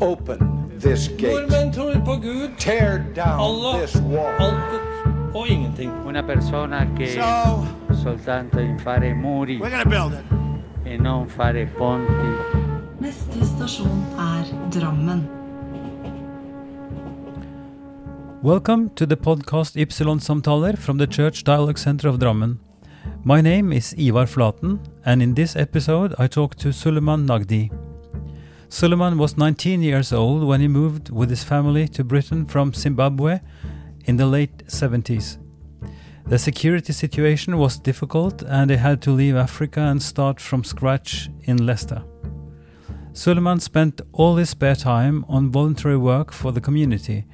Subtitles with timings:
[0.00, 0.38] Open
[0.80, 1.32] this gate.
[1.32, 4.34] Nordmenn tror på Gud, Tear down Allah, this wall.
[4.38, 4.80] altet
[5.34, 5.90] og ingenting.
[6.06, 7.66] Una persona che So,
[8.02, 10.24] soltanto in fare muri we're gonna build it.
[10.84, 12.30] e non fare ponti.
[13.00, 15.28] Neste stasjon er Drammen.
[18.42, 22.58] Welcome to the podcast Ypsilon Samtaler from the Church Dialogue Center of Drammen.
[23.24, 27.70] My name is Ivar Flaten, and in this episode I talk to Suleiman Nagdi.
[28.78, 33.40] Suleiman was 19 years old when he moved with his family to Britain from Zimbabwe
[34.04, 35.38] in the late 70s.
[36.26, 41.30] The security situation was difficult and they had to leave Africa and start from scratch
[41.44, 42.04] in Leicester.
[43.14, 47.24] Suleiman spent all his spare time on voluntary work for the community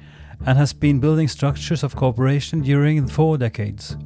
[0.45, 3.97] and has been building structures of cooperation during four decades.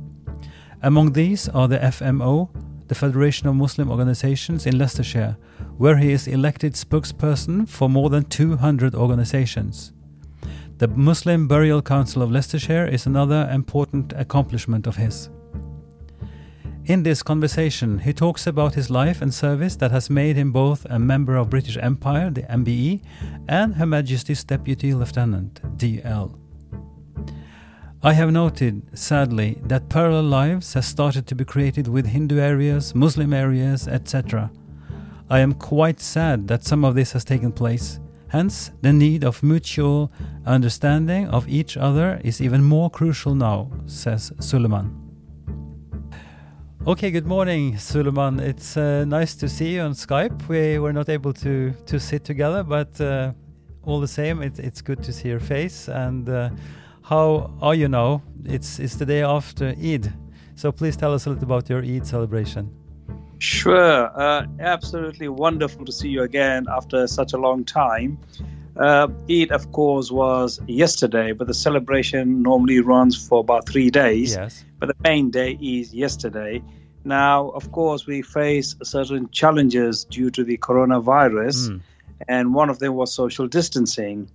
[0.81, 2.49] Among these are the FMO,
[2.87, 5.37] the Federation of Muslim Organizations in Leicestershire,
[5.77, 9.91] where he is elected spokesperson for more than 200 organizations.
[10.77, 15.29] The Muslim Burial Council of Leicestershire is another important accomplishment of his.
[16.85, 20.85] In this conversation, he talks about his life and service that has made him both
[20.89, 23.01] a member of British Empire, the MBE,
[23.49, 26.46] and Her Majesty's Deputy Lieutenant, DL.
[28.03, 32.93] I have noted, sadly, that parallel lives have started to be created with Hindu areas,
[32.93, 34.51] Muslim areas, etc.
[35.31, 37.99] I am quite sad that some of this has taken place.
[38.27, 40.11] Hence, the need of mutual
[40.45, 44.95] understanding of each other is even more crucial now, says Suleiman.
[46.85, 48.39] Okay, good morning, Suleiman.
[48.39, 50.47] It's uh, nice to see you on Skype.
[50.47, 53.31] We were not able to, to sit together, but uh,
[53.81, 55.87] all the same, it, it's good to see your face.
[55.87, 56.51] And uh,
[57.09, 58.21] how are you now?
[58.45, 60.11] It's, it's the day after Eid.
[60.55, 62.69] So please tell us a little about your Eid celebration.
[63.39, 68.17] Sure, uh, absolutely wonderful to see you again after such a long time.
[68.75, 74.35] Uh, Eid, of course, was yesterday, but the celebration normally runs for about three days.
[74.35, 74.65] Yes.
[74.79, 76.61] But the main day is yesterday.
[77.05, 81.81] Now, of course, we face certain challenges due to the coronavirus, Mm.
[82.27, 84.27] and one of them was social distancing.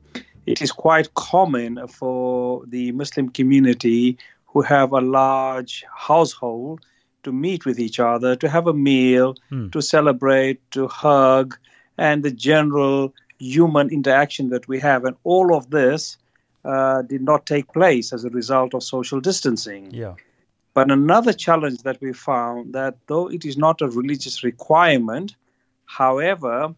[0.47, 6.81] It is quite common for the Muslim community who have a large household
[7.23, 9.69] to meet with each other, to have a meal, Hmm.
[9.71, 11.57] to celebrate, to hug,
[11.97, 15.05] and the general human interaction that we have.
[15.05, 16.17] And all of this
[16.65, 19.91] uh, did not take place as a result of social distancing.
[19.91, 20.15] Yeah.
[20.75, 25.35] But another challenge that we found that though it is not a religious requirement,
[25.87, 26.75] however,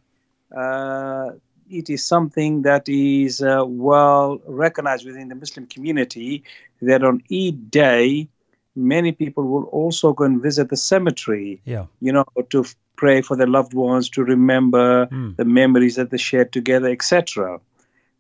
[0.57, 1.31] uh,
[1.71, 6.43] it is something that is uh, well recognized within the Muslim community
[6.83, 8.29] that on Eid day,
[8.77, 11.87] many people will also go and visit the cemetery, Yeah.
[12.01, 12.65] you know, to
[12.97, 15.37] pray for their loved ones, to remember Mm.
[15.37, 17.61] the memories that they shared together, etc.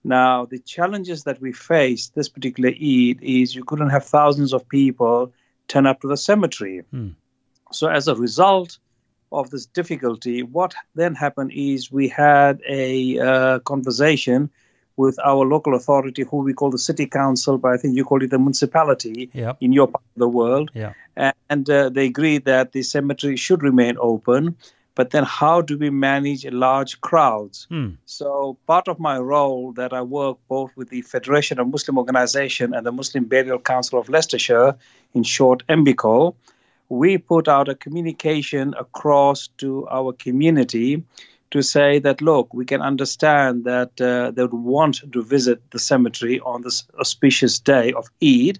[0.04, 4.68] Now, the challenges that we faced this particular Eid is you couldn't have thousands of
[4.68, 5.32] people
[5.68, 6.82] turn up to the cemetery.
[6.90, 7.08] Hmm.
[7.72, 8.78] So, as a result
[9.40, 14.50] of this difficulty, what then happened is we had a uh, conversation
[14.96, 18.22] with our local authority, who we call the city council, but I think you call
[18.22, 19.54] it the municipality Yeah.
[19.60, 20.92] in your part of the world Yeah.
[21.50, 24.56] and uh, they agreed that the cemetery should remain open.
[24.96, 27.66] But then, how do we manage large crowds?
[27.68, 27.88] Hmm.
[28.06, 32.72] So, part of my role that I work both with the Federation of Muslim Organization
[32.72, 34.76] and the Muslim Burial Council of Leicestershire,
[35.12, 36.36] in short, MBCO,
[36.98, 41.02] we put out a communication across to our community
[41.54, 45.78] to say that look, we can understand that uh, they would want to visit the
[45.78, 48.58] cemetery on this auspicious day of Eid.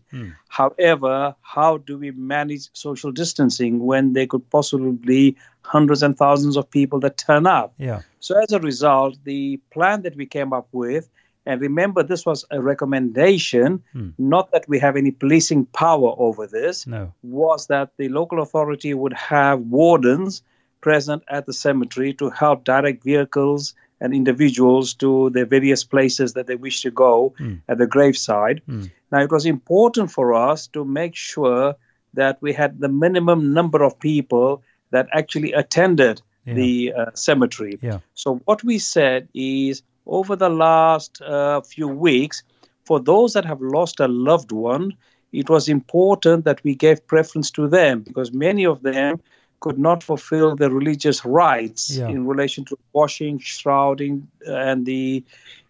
[0.49, 6.71] However, how do we manage social distancing when there could possibly hundreds and thousands of
[6.71, 7.75] people that turn up?
[7.79, 8.03] Yeah.
[8.21, 11.09] So, as a result, the plan that we came up with,
[11.47, 14.11] and remember, this was a recommendation, hmm.
[14.19, 17.13] not that we have any policing power over this, No.
[17.23, 20.43] was that the local authority would have wardens
[20.81, 26.47] present at the cemetery to help direct vehicles and individuals to the various places that
[26.47, 27.55] they wish to go hmm.
[27.69, 28.63] at the graveside.
[28.67, 28.85] Hmm.
[29.13, 31.77] Now, it was important for us to make sure
[32.15, 36.55] that we had the minimum number of people that actually attended Yeah.
[36.55, 37.79] the uh, cemetery.
[37.81, 38.01] Yeah.
[38.13, 42.43] So, what we said is over the last uh, few weeks,
[42.85, 44.93] for those that have lost a loved one,
[45.33, 49.21] it was important that we gave preference to them because many of them
[49.61, 52.11] could not fulfill their religious rites Yeah.
[52.11, 55.25] in relation to washing, shrouding, and the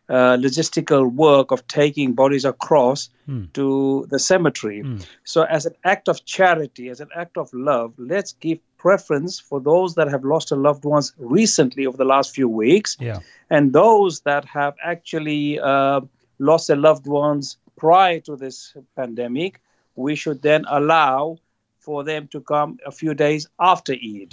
[0.09, 3.09] uh, logistical work of taking bodies across
[3.55, 4.85] to the cemetery.
[5.25, 8.59] So, as an act of charity, as an act of love, let's give
[8.89, 11.07] preference for those that have lost their loved ones
[11.39, 13.21] recently over the last few weeks, Yeah.
[13.55, 16.01] and those that have actually uh,
[16.39, 17.45] lost their loved ones
[17.77, 18.57] prior to this
[19.01, 19.53] pandemic.
[19.97, 21.39] We should then allow
[21.87, 24.31] for them to come a few days after Eid.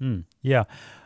[0.00, 0.64] Mm, yeah.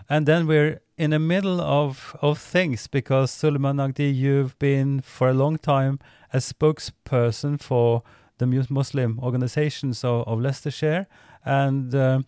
[0.09, 5.29] And then we're in the middle of, of things because Suleiman Nagdi, you've been for
[5.29, 5.99] a long time
[6.33, 8.03] a spokesperson for
[8.39, 11.07] the Muslim organizations of, of Leicestershire.
[11.45, 12.21] And uh,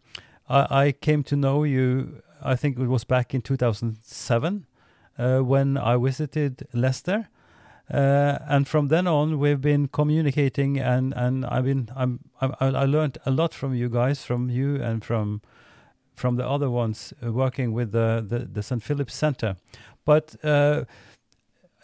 [0.51, 4.67] I, I came to know you, I think it was back in 2007
[5.19, 7.29] uh, when I visited Leicester.
[7.93, 12.85] Uh, and from then on, we've been communicating, and, and I've been I'm, I'm I
[12.85, 15.43] learned a lot from you guys, from you and from
[16.15, 18.83] from the other ones uh, working with the, the, the St.
[18.83, 19.57] Philip's Center.
[20.05, 20.85] But uh,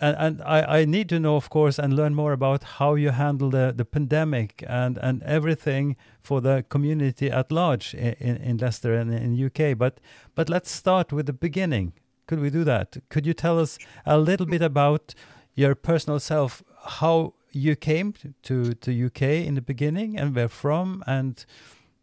[0.00, 3.10] and, and I, I need to know, of course, and learn more about how you
[3.10, 8.56] handle the, the pandemic and, and everything for the community at large in, in, in
[8.58, 9.76] Leicester and in UK.
[9.76, 10.00] But
[10.34, 11.93] but let's start with the beginning.
[12.26, 12.96] Could we do that?
[13.08, 15.14] Could you tell us a little bit about
[15.54, 18.12] your personal self, how you came
[18.43, 21.44] to, to UK in the beginning and where from, and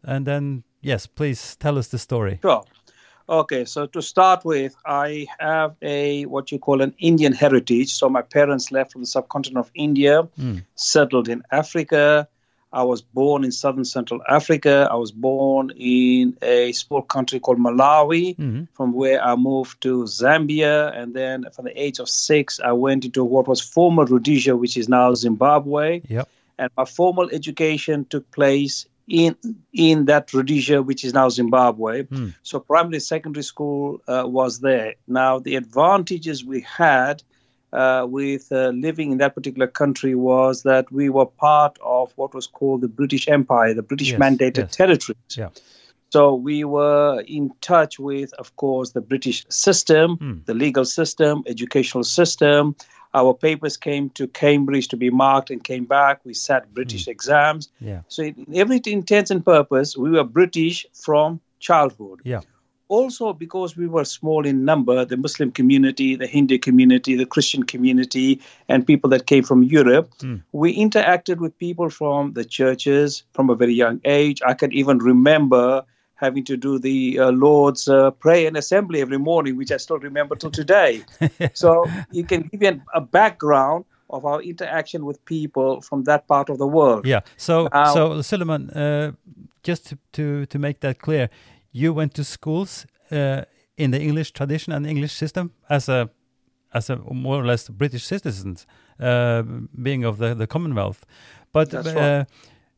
[0.02, 2.38] and then yes, please tell us the story.
[2.42, 2.64] Sure.
[3.28, 7.92] Okay, so to start with, I have a what you call an Indian heritage.
[7.94, 10.58] So my parents left from the subcontinent of India, hmm.
[10.74, 12.28] settled in Africa.
[12.70, 14.88] I was born in southern Central Africa.
[14.90, 18.64] I was born in a small country called Malawi, hmm.
[18.74, 20.94] from where I moved to Zambia.
[20.94, 24.76] And then from the age of six, I went into what was former Rhodesia, which
[24.76, 26.28] is now Zimbabwe Yep.
[26.58, 29.36] and my formal education took place in
[29.72, 32.06] in that Rhodesia, which is now Zimbabwe.
[32.42, 34.94] So primary, secondary school uh, was there.
[35.06, 37.22] Now the advantages we had
[37.72, 42.32] uh, with uh, living in that particular country was that we were part of what
[42.34, 44.76] was called the British Empire, the British Yes, mandated yes.
[44.76, 45.36] territories.
[45.36, 45.50] Yeah.
[46.10, 52.04] So we were in touch with, of course, the British system, the legal system, educational
[52.04, 52.76] system.
[53.14, 56.20] Our papers came to Cambridge to be marked and came back.
[56.24, 56.74] We sat hmm.
[56.74, 57.68] British exams.
[57.80, 58.02] Yeah.
[58.08, 62.20] So, in every intents and purpose, we were British from childhood.
[62.24, 62.40] Yeah.
[62.88, 67.62] Also, because we were small in number, the Muslim community, the Hindu community, the Christian
[67.62, 70.36] community, and people that came from Europe, hmm.
[70.52, 74.42] we interacted with people from the churches from a very young age.
[74.44, 75.84] I can even remember
[76.16, 79.98] having to do the uh, Lord's uh, prayer and assembly every morning, which I still
[79.98, 81.02] remember till today.
[81.54, 86.26] so you can give you an, a background of our interaction with people from that
[86.28, 87.06] part of the world.
[87.06, 87.20] Yeah.
[87.36, 89.12] So, Now- so Suleiman, uh,
[89.62, 91.28] just to, to to make that clear,
[91.72, 93.42] you went to schools uh,
[93.76, 96.10] in the English tradition and English system as a
[96.74, 98.66] as a more or less British citizens,
[99.00, 99.42] uh,
[99.82, 101.06] being of the, the Commonwealth.
[101.52, 102.26] But uh, right.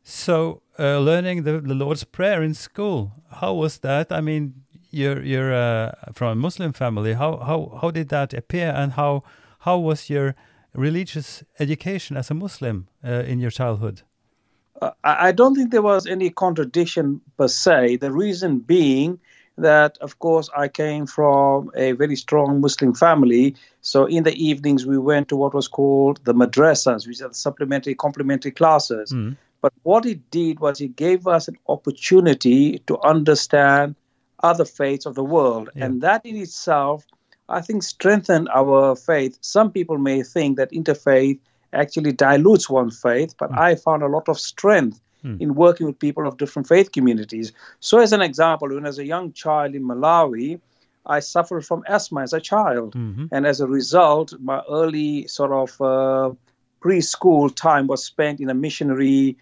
[0.02, 4.12] so uh, learning the, the Lord's Prayer in school, how was that?
[4.12, 4.54] I mean,
[4.90, 7.14] you're you're uh, from a Muslim family.
[7.14, 9.22] How how how did that appear, and how
[9.60, 10.34] how was your
[10.74, 14.02] religious education as a Muslim uh, in your childhood?
[14.80, 17.96] Uh, I I don't think there was any contradiction per se.
[17.96, 19.18] The reason being
[19.58, 23.54] that, of course, I came from a very strong Muslim family.
[23.80, 27.34] So in the evenings, we went to what was called the madrasas, which are the
[27.34, 29.12] supplementary, complementary classes.
[29.60, 33.96] But what it did was it gave us an opportunity to understand
[34.42, 35.70] other faiths of the world.
[35.76, 37.04] And that in itself,
[37.48, 39.38] I think, strengthened our faith.
[39.40, 41.38] Some people may think that interfaith
[41.72, 43.58] actually dilutes one faith, but mm.
[43.58, 45.40] I found a lot of strength mm.
[45.40, 47.52] in working with people of different faith communities.
[47.80, 50.60] So, as an example, when I was a young child in Malawi,
[51.06, 52.94] I suffered from asthma as a child.
[52.94, 53.26] Mm-hmm.
[53.30, 56.34] And as a result, my early sort of uh,
[56.80, 59.36] preschool time was spent in a missionary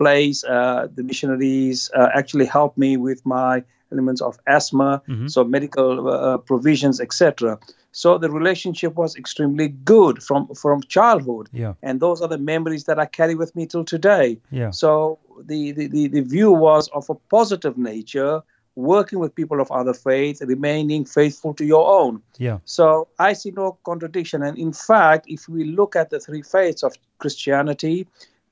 [0.00, 0.38] place.
[0.44, 5.00] Uh, the missionaries uh, actually helped me with my elements of asthma,
[5.34, 7.58] so medical uh, provisions, etc.
[7.92, 11.72] So the relationship was extremely good from from childhood, Yeah.
[11.86, 14.28] and those are the memories that I carry with me till today.
[14.60, 14.72] Yeah.
[14.82, 15.18] So
[15.50, 18.42] the, the, the, the view was of a positive nature,
[18.74, 22.20] working with people of other faiths, remaining faithful to your own.
[22.38, 22.58] Yeah.
[22.64, 24.42] So I see no contradiction.
[24.42, 26.92] And in fact, if we look at the three faiths of
[27.22, 28.06] Christianity,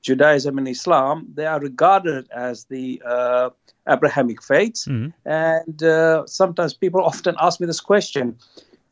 [0.07, 3.49] Judaism, and Islam, they are regarded as the uh,
[3.95, 4.81] Abrahamic faiths.
[5.25, 8.25] And uh, sometimes people often ask me this question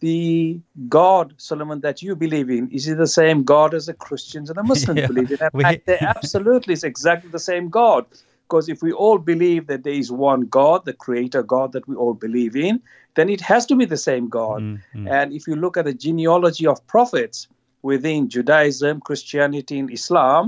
[0.01, 4.49] the God, Solomon, that you believe in, is it the same God as the Christians
[4.49, 5.37] and the Muslims Yeah, believe in?
[5.41, 8.05] And we- they absolutely is exactly the same God.
[8.47, 11.95] Because if we all believe that there is one God, the creator God that we
[11.95, 12.75] all believe in,
[13.15, 14.59] then it has to be the same God.
[15.15, 17.47] And if you look at the genealogy of prophets
[17.91, 20.43] within Judaism, Christianity, and Islam,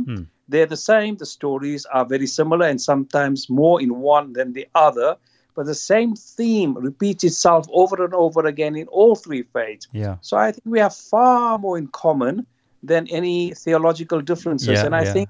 [0.50, 1.18] they're the same.
[1.18, 5.18] The stories are very similar and sometimes more in one than the other.
[5.58, 9.88] but the same theme repeats itself over and over again in all three faiths.
[9.92, 10.16] Yeah.
[10.22, 12.46] So I think we have far more in common
[12.84, 14.68] than any theological differences.
[14.78, 15.14] Yeah, and I yeah.
[15.14, 15.30] think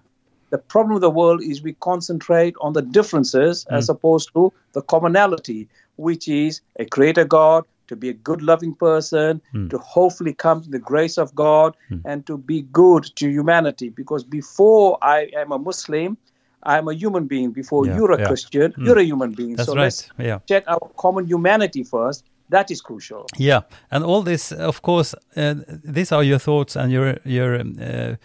[0.49, 3.77] the problem of the world is we concentrate on the differences Mm.
[3.77, 8.73] as opposed to the commonality, which is a creator God, to be a good, loving
[8.75, 9.69] person, Mm.
[9.69, 11.75] to hopefully come to the grace of God,
[12.05, 13.89] and to be good to humanity.
[13.89, 16.17] Because before I am a Muslim,
[16.63, 17.51] I'm a human being.
[17.51, 18.27] Before Yeah, you're a yeah.
[18.27, 19.55] Christian, you're a human being.
[19.55, 19.83] That's so right.
[19.83, 20.39] let's Yeah.
[20.49, 22.23] check our common humanity first.
[22.49, 23.25] That is crucial.
[23.37, 25.55] Yeah, and all this, of course, uh,
[25.93, 28.15] these are your thoughts and your your um, uh,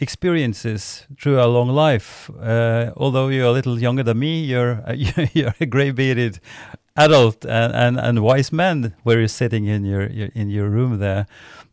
[0.00, 2.30] experiences through a long life.
[2.40, 4.82] Uh, although you're a little younger than me, you're
[5.34, 6.38] you're a grey bearded
[6.96, 10.98] adult and, and, and wise man where you're sitting in your, your in your room
[10.98, 11.26] there.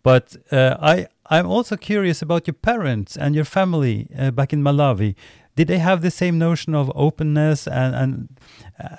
[0.03, 4.61] But uh, I I'm also curious about your parents and your family uh, back in
[4.63, 5.15] Malawi.
[5.55, 8.29] Did they have the same notion of openness and and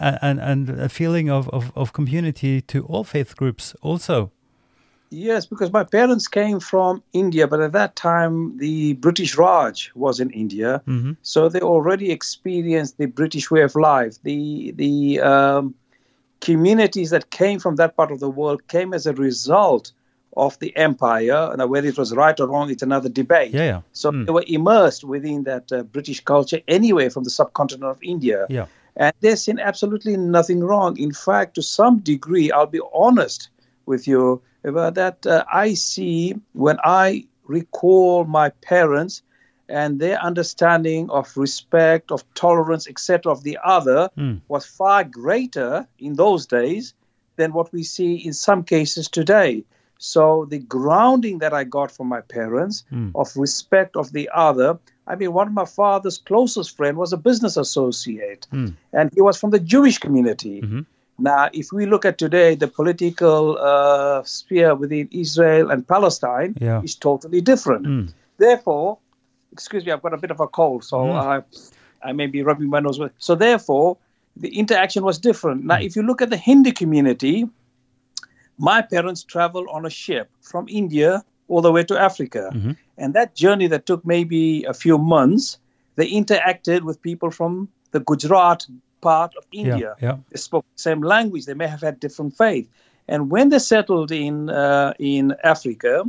[0.00, 4.30] and, and a feeling of, of, of community to all faith groups also?
[5.10, 10.20] Yes, because my parents came from India, but at that time the British Raj was
[10.20, 11.16] in India, Mhm.
[11.22, 14.16] so they already experienced the British way of life.
[14.22, 15.74] The the um,
[16.42, 19.92] communities that came from that part of the world came as a result
[20.36, 21.54] of the empire.
[21.56, 23.52] Now, whether it was right or wrong, it's another debate.
[23.52, 23.80] Yeah, yeah.
[23.92, 24.26] So Mm.
[24.26, 28.46] they were immersed within that uh, British culture anyway from the subcontinent of India.
[28.48, 28.66] Yeah.
[28.96, 30.98] And there's seen absolutely nothing wrong.
[30.98, 33.48] In fact, to some degree, I'll be honest
[33.86, 35.26] with you about that.
[35.26, 36.34] Uh, I see
[36.64, 39.22] when I recall my parents
[39.68, 44.40] and their understanding of respect, of tolerance, etc., of the other Mm.
[44.48, 46.94] was far greater in those days
[47.36, 49.64] than what we see in some cases today.
[49.98, 53.12] So the grounding that I got from my parents Mm.
[53.14, 54.78] of respect of the other.
[55.06, 58.74] I mean, one of my father's closest friend was a business associate, Mm.
[58.92, 60.60] and he was from the Jewish community.
[60.62, 60.86] Mhm.
[61.18, 66.82] Now, if we look at today, the political uh, sphere within Israel and Palestine Yeah.
[66.82, 67.86] is totally different.
[67.86, 68.08] Mm.
[68.38, 68.98] Therefore,
[69.52, 71.42] excuse me, I've got a bit of a cold, so Mm.
[72.02, 72.98] I, I may be rubbing my nose.
[72.98, 73.96] With, so therefore,
[74.36, 75.64] the interaction was different.
[75.64, 77.48] Now, if you look at the Hindu community,
[78.58, 82.50] my parents traveled on a ship from India all the way to Africa.
[82.52, 82.76] Mhm.
[82.96, 85.58] And that journey that took maybe a few months,
[85.96, 88.66] they interacted with people from the Gujarat
[89.00, 89.96] part of India.
[90.00, 90.16] Yeah, yeah.
[90.30, 91.44] They spoke the same language.
[91.44, 92.68] They may have had different faith.
[93.08, 96.04] And when they settled in uh, in Africa,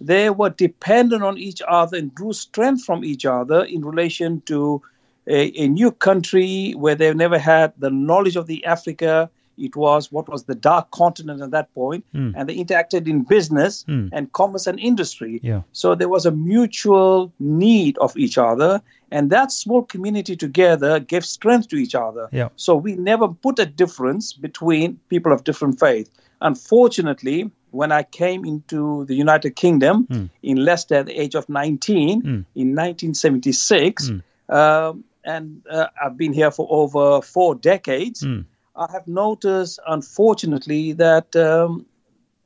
[0.00, 4.82] they were dependent on each other and drew strength from each other in relation to
[5.26, 9.30] a, a new country where they've never had the knowledge of the Africa.
[9.58, 12.32] It was what was the dark continent at that point, Mm.
[12.36, 14.08] and they interacted in business Mm.
[14.12, 15.40] and commerce and industry.
[15.42, 15.62] Yeah.
[15.72, 21.24] So there was a mutual need of each other, and that small community together gave
[21.24, 22.28] strength to each other.
[22.32, 22.48] Yeah.
[22.56, 26.08] So we never put a difference between people of different faith.
[26.40, 30.28] Unfortunately, when I came into the United Kingdom Mm.
[30.42, 32.44] in Leicester at the age of 19 Mm.
[32.54, 34.22] in 1976, Mm.
[34.58, 38.44] um, and uh, I've been here for over four decades, Mm.
[38.78, 41.84] I have noticed, unfortunately, that um,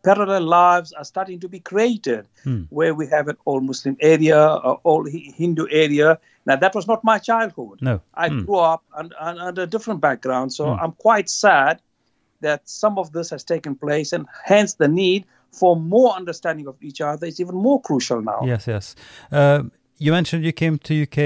[0.05, 2.67] parallel lives are starting to be created Mm.
[2.71, 5.05] where we have an all Muslim area, an all
[5.41, 6.19] Hindu area.
[6.45, 7.77] Now, that was not my childhood.
[7.81, 8.01] No.
[8.15, 8.47] I Mm.
[8.47, 10.79] grew up un- un- under a different background, so Mm.
[10.83, 11.75] I'm quite sad
[12.41, 15.25] that some of this has taken place, and hence the need
[15.61, 18.41] for more understanding of each other is even more crucial now.
[18.53, 18.97] Yes, yes.
[19.31, 19.61] Uh,
[19.99, 21.19] you mentioned you came to UK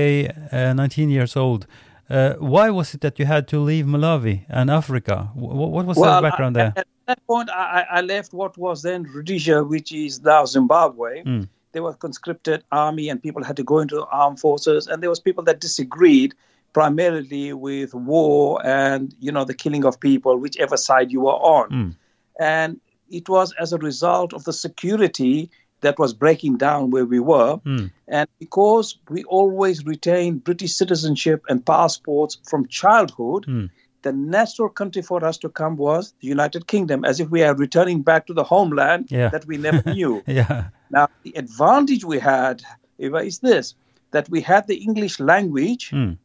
[0.52, 1.66] uh, 19 years old.
[2.08, 5.30] Uh, why was it that you had to leave Malawi and Africa?
[5.34, 6.72] Wh- what was the background I- there?
[6.76, 11.22] At that point, I, I I left what was then Rhodesia, which is now Zimbabwe.
[11.22, 11.48] Mm.
[11.72, 15.10] There was conscripted army, and people had to go into the armed forces, and there
[15.10, 16.34] was people that disagreed
[16.72, 21.70] primarily with war and you know the killing of people, whichever side you were on.
[21.70, 21.96] Mm.
[22.38, 27.20] And it was as a result of the security that was breaking down where we
[27.20, 27.58] were.
[27.58, 27.90] Mm.
[28.08, 33.70] And because we always retained British citizenship and passports from childhood, Mm.
[34.02, 37.54] the natural country for us to come was the United Kingdom, as if we are
[37.54, 39.28] returning back to the homeland Yeah.
[39.30, 40.22] that we never knew.
[40.40, 40.68] Yeah.
[40.90, 42.62] now, the advantage we had,
[42.98, 43.74] Ivar, is this
[44.12, 46.16] that we had the English language, Mm.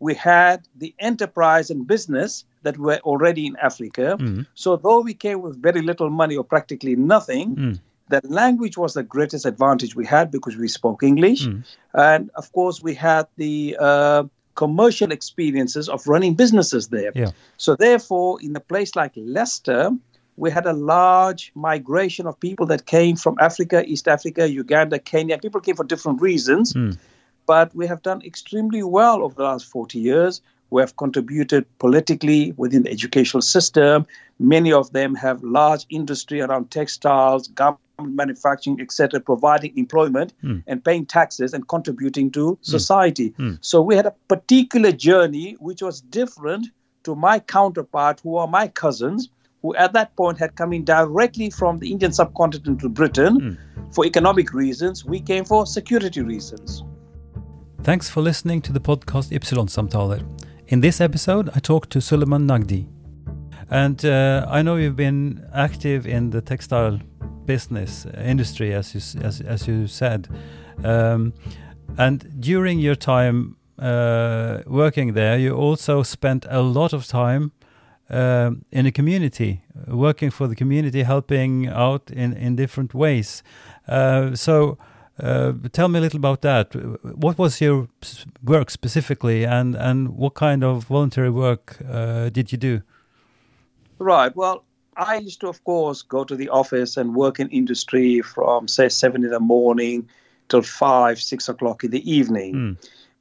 [0.00, 4.16] we had the enterprise and business that were already in Africa.
[4.18, 4.46] Mm.
[4.54, 7.78] So, though we came with very little money or practically nothing,
[8.12, 11.46] The language was the greatest advantage we had because we spoke English.
[11.46, 11.64] Mm.
[11.94, 17.12] And of course, we had the uh, commercial experiences of running businesses there.
[17.14, 17.30] Yeah.
[17.56, 19.90] So, therefore, in a place like Leicester,
[20.36, 25.38] we had a large migration of people that came from Africa, East Africa, Uganda, Kenya.
[25.38, 26.98] People came for different reasons, Mm.
[27.46, 30.42] but we have done extremely well over the last 40 years.
[30.68, 34.06] We have contributed politically within the educational system.
[34.38, 40.58] Many of them have large industry around textiles, garment manufacturing, etc., providing employment hmm.
[40.66, 42.62] and paying taxes and contributing to hmm.
[42.62, 43.28] society.
[43.36, 43.54] Hmm.
[43.60, 46.68] So we had a particular journey which was different
[47.04, 49.28] to my counterpart, who are my cousins,
[49.62, 53.58] who at that point had come in directly from the Indian subcontinent to Britain
[53.92, 55.04] for economic reasons.
[55.04, 56.84] We came for security reasons.
[57.82, 60.22] Thanks for listening to the podcast Ypsilon Samtaler.
[60.68, 62.88] In this episode, I talked to Suleiman Nagdi.
[63.70, 67.00] And uh, I know you've been active in the textile
[67.46, 70.28] business industry, as you, as, as you said.
[70.84, 71.32] Um,
[71.98, 77.52] and during your time uh, working there, you also spent a lot of time
[78.10, 83.42] um, in the community, working for the community, helping out in, in different ways.
[83.88, 84.76] Uh, so,
[85.22, 86.74] uh, tell me a little about that.
[87.02, 87.88] What was your
[88.42, 92.82] work specifically, and, and what kind of voluntary work uh, did you do?
[93.98, 94.34] Right.
[94.34, 94.64] Well,
[94.96, 98.88] I used to, of course, go to the office and work in industry from, say,
[98.88, 100.08] seven in the morning
[100.48, 102.54] till five, six o'clock in the evening.
[102.54, 102.72] Hmm.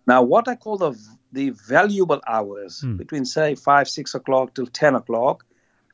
[0.07, 0.93] Now, what I call the
[1.33, 2.97] the valuable hours hmm.
[2.97, 5.45] between, say, five, six o'clock till ten o'clock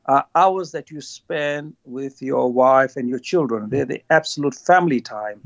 [0.06, 3.64] are hours that you spend with your wife and your children.
[3.64, 3.70] Hmm.
[3.70, 5.40] They're the absolute family time.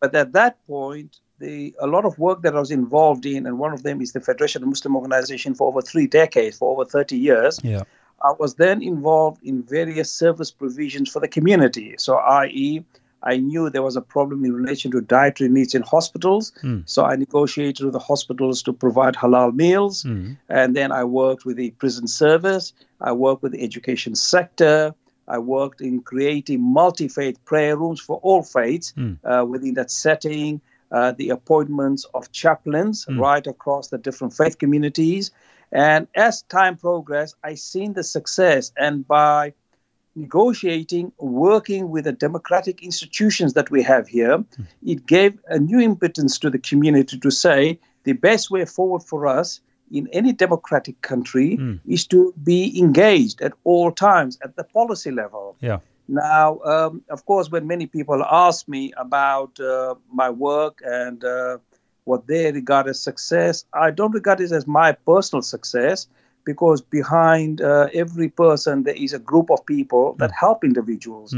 [0.00, 3.58] But at that point, the a lot of work that I was involved in, and
[3.58, 6.84] one of them is the Federation of Muslim Organization for over three decades, for over
[6.84, 7.60] 30 years.
[7.62, 7.82] Yeah.
[8.22, 11.94] I was then involved in various service provisions for the community.
[11.98, 12.84] So, i.e.,
[13.22, 16.52] I knew there was a problem in relation to dietary needs in hospitals.
[16.86, 20.04] So, I negotiated with the hospitals to provide halal meals.
[20.48, 22.72] And then I worked with the prison service.
[23.00, 24.94] I worked with the education sector.
[25.28, 28.94] I worked in creating multi faith prayer rooms for all faiths
[29.24, 30.60] uh, within that setting.
[30.92, 35.32] Uh, the appointments of chaplains right across the different faith communities.
[35.72, 38.72] And as time progressed, I seen the success.
[38.76, 39.52] And by
[40.14, 44.44] negotiating, working with the democratic institutions that we have here,
[44.84, 49.26] it gave a new impetus to the community to say the best way forward for
[49.26, 49.60] us
[49.92, 55.56] in any democratic country is to be engaged at all times at the policy level.
[55.60, 55.78] Yeah.
[56.08, 61.58] Now, um, of course, when many people ask me about uh, my work and uh,
[62.06, 66.06] what they regard as success, I don't regard it as my personal success
[66.44, 71.34] because behind uh, every person there is a group of people that help individuals.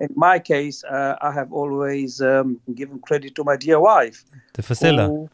[0.00, 4.24] In my case, uh, I have always um, given credit to my dear wife.
[4.54, 5.06] The Fasila.
[5.06, 5.28] who-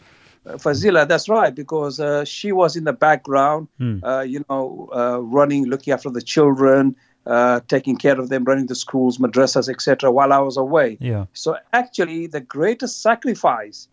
[0.47, 3.69] uh, Fazila, that's right, because uh, she was in the background,
[4.03, 6.97] uh, you know, uh, running, looking after the children,
[7.27, 10.97] uh, taking care of them, running the schools, madrasas, etc., while I was away.
[11.01, 11.27] Yeah.
[11.35, 13.89] So actually, the greatest sacrifice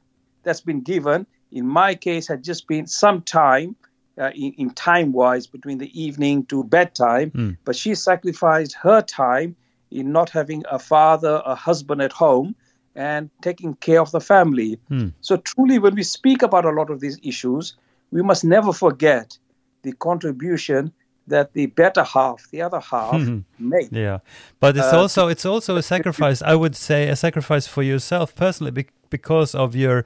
[0.45, 3.75] that's been given, in my case, had just been some time,
[4.17, 7.57] uh, in, in time wise, between the evening to bedtime.
[7.65, 9.55] But she sacrificed her time
[9.91, 12.55] in not having a father, a husband at home,
[12.95, 14.79] and taking care of the family.
[15.21, 17.75] So, truly, when we speak about a lot of these issues,
[18.11, 19.37] we must never forget
[19.83, 20.93] the contribution
[21.27, 23.21] that the better half, the other half,
[23.59, 23.91] made.
[23.91, 24.19] Yeah,
[24.59, 26.41] but it's Uh, also it's also a sacrifice.
[26.41, 30.05] I would say a sacrifice for yourself personally bec- because of your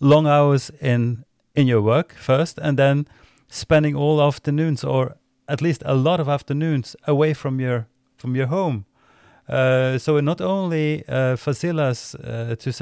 [0.00, 3.06] long hours in in your work first, and then
[3.48, 5.16] spending all afternoons or
[5.48, 7.86] at least a lot of afternoons away from your
[8.16, 8.84] from your home.
[9.48, 12.72] Uh, so not only uh, Fasila's uh, to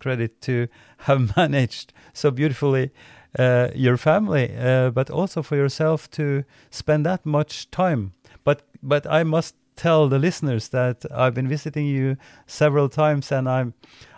[0.00, 0.66] credit to
[0.98, 2.90] have managed so beautifully
[3.38, 8.12] uh, your family, uh, but also for yourself to spend that much time.
[8.42, 13.48] But but I must tell the listeners that I've been visiting you several times, and
[13.48, 13.74] I'm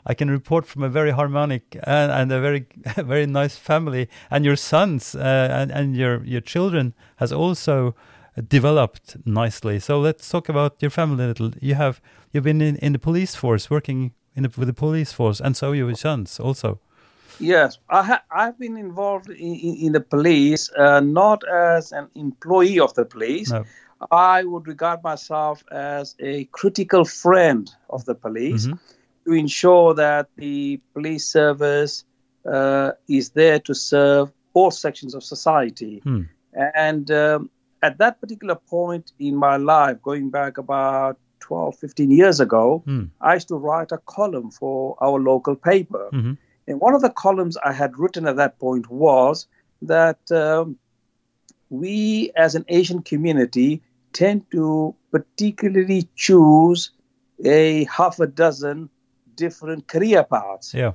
[0.06, 2.66] I can report from a very harmonic and, and a very
[2.96, 7.94] very nice family, and your sons uh, and and your your children has also
[8.48, 9.80] developed nicely.
[9.80, 11.50] So let's talk about your family a little.
[11.60, 12.00] You have
[12.32, 15.56] you've been in, in the police force, working in the, with the police force, and
[15.56, 16.78] so your sons also.
[17.38, 22.08] Yes, I ha- I've been involved in, in, in the police, uh, not as an
[22.14, 23.50] employee of the police.
[23.50, 23.64] No.
[24.10, 28.68] I would regard myself as a critical friend of the police
[29.26, 32.04] to ensure that the police service
[32.50, 36.00] uh, is there to serve all sections of society.
[36.74, 37.50] And um,
[37.82, 42.82] at that particular point in my life, going back about 12, 15 years ago,
[43.20, 46.08] I used to write a column for our local paper.
[46.68, 49.46] And one of the columns I had written at that point was
[49.82, 50.78] that um,
[51.68, 56.90] we as an Asian community tend to particularly choose
[57.44, 58.88] a half a dozen
[59.36, 60.74] different career paths.
[60.74, 60.92] Yeah.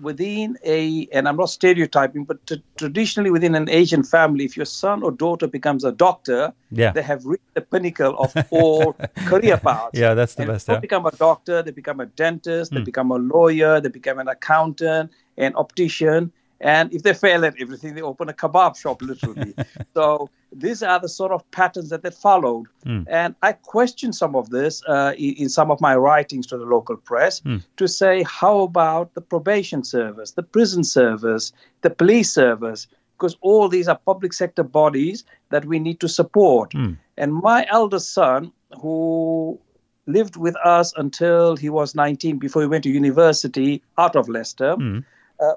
[0.00, 4.64] within a, and I'm not stereotyping, but t- traditionally within an Asian family, if your
[4.64, 6.92] son or daughter becomes a doctor, Yeah.
[6.92, 8.92] they have reached the pinnacle of all
[9.32, 9.98] career paths.
[9.98, 10.66] Yeah, that's the And best.
[10.68, 10.78] They Yeah.
[10.88, 12.76] become a doctor, they become a dentist, Hmm.
[12.78, 17.54] they become a lawyer, they become an accountant, an optician, and if they fail at
[17.60, 19.54] everything, they open a kebab shop, literally.
[19.94, 22.66] so these are the sort of patterns that they followed.
[22.84, 23.02] Hmm.
[23.06, 26.64] And I question some of this uh, in, in some of my writings to the
[26.64, 27.58] local press Hmm.
[27.76, 32.86] to say, how about the probation service, the prison service, the police service?
[33.16, 36.72] Because all these are public sector bodies that we need to support.
[36.72, 36.92] Hmm.
[37.16, 39.58] And my eldest son, who
[40.06, 44.74] lived with us until he was 19 before he went to university out of Leicester,
[44.76, 44.98] Mm.
[44.98, 45.02] uh,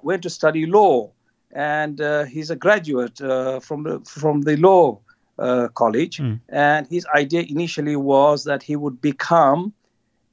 [0.02, 1.12] went to study law.
[1.54, 5.00] And uh, he's a graduate uh, from, the, from the law
[5.38, 6.18] uh, college.
[6.18, 6.40] Mm.
[6.50, 9.74] And his idea initially was that he would become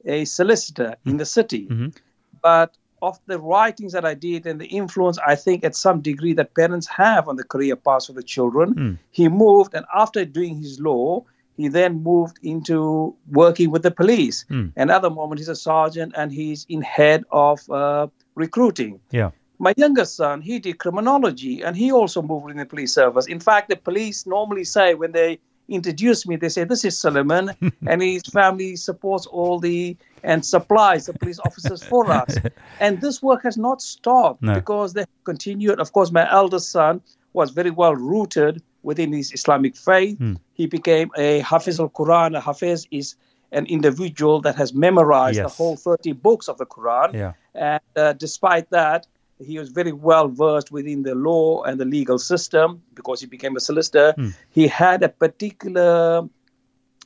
[0.05, 1.67] a solicitor in the city.
[1.67, 1.93] Mhm.
[2.41, 6.33] But of the writings that I did and the influence, I think at some degree
[6.33, 8.97] that parents have on the career paths of the children, Mm.
[9.11, 9.73] he moved.
[9.73, 11.25] And after doing his law,
[11.57, 14.45] he then moved into working with the police.
[14.49, 14.71] Mm.
[14.77, 18.99] Another moment, he's a sergeant and he's in head of uh, recruiting.
[19.11, 19.31] Yeah.
[19.59, 23.27] My youngest son, he did criminology and he also moved in the police service.
[23.27, 27.51] In fact, the police normally say when they introduce me, they say, This is Solomon,
[27.87, 32.35] and his family supports all the and supplies the police officers for us.
[32.79, 34.53] And this work has not stopped No.
[34.53, 35.79] because they continued.
[35.79, 37.01] Of course, my eldest son
[37.33, 40.17] was very well rooted within his Islamic faith.
[40.17, 40.33] Hmm.
[40.53, 42.35] He became a Hafiz al Quran.
[42.37, 43.15] A Hafiz is
[43.51, 45.45] an individual that has memorized Yes.
[45.51, 47.13] the whole 30 books of the Quran.
[47.13, 47.33] Yeah.
[47.55, 49.05] And uh, despite that,
[49.39, 53.55] he was very well versed within the law and the legal system because he became
[53.55, 54.13] a solicitor.
[54.17, 54.29] Hmm.
[54.49, 56.27] He had a particular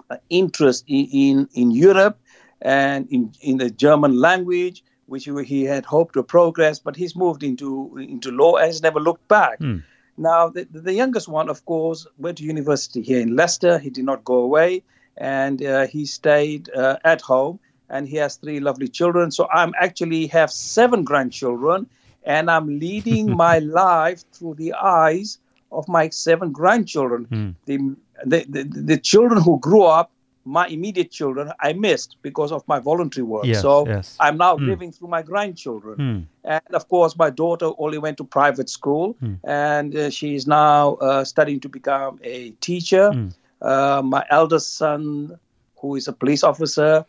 [0.10, 2.20] uh, interest in, in, in Europe
[2.62, 7.16] and in, in the German language, which he- he had hoped to progress, but he's
[7.16, 9.60] moved into, into law and has never looked back.
[9.60, 9.78] Hmm.
[10.18, 13.80] Now, the, the youngest one, of course, went to university here in Leicester.
[13.80, 14.84] He did not go away,
[15.18, 17.60] and uh, he stayed uh, at home.
[17.90, 19.30] And he has three lovely children.
[19.32, 21.88] So I'm actually have seven grandchildren,
[22.26, 25.38] and I'm leading my life through the eyes
[25.72, 27.26] of my seven grandchildren.
[27.26, 27.50] Hmm.
[27.66, 27.78] The,
[28.26, 30.12] the, the the children who grew up,
[30.46, 33.46] my immediate children, I missed because of my voluntary work.
[33.46, 34.18] Yes, so yes.
[34.20, 34.68] I'm now Hmm.
[34.68, 35.96] living through my grandchildren.
[35.96, 36.20] Hmm.
[36.44, 39.36] And of course, my daughter only went to private school, Hmm.
[39.44, 43.12] and uh, she is now uh, studying to become a teacher.
[43.14, 43.28] Hmm.
[43.62, 45.38] Uh, my eldest son,
[45.80, 47.06] who is a police officer,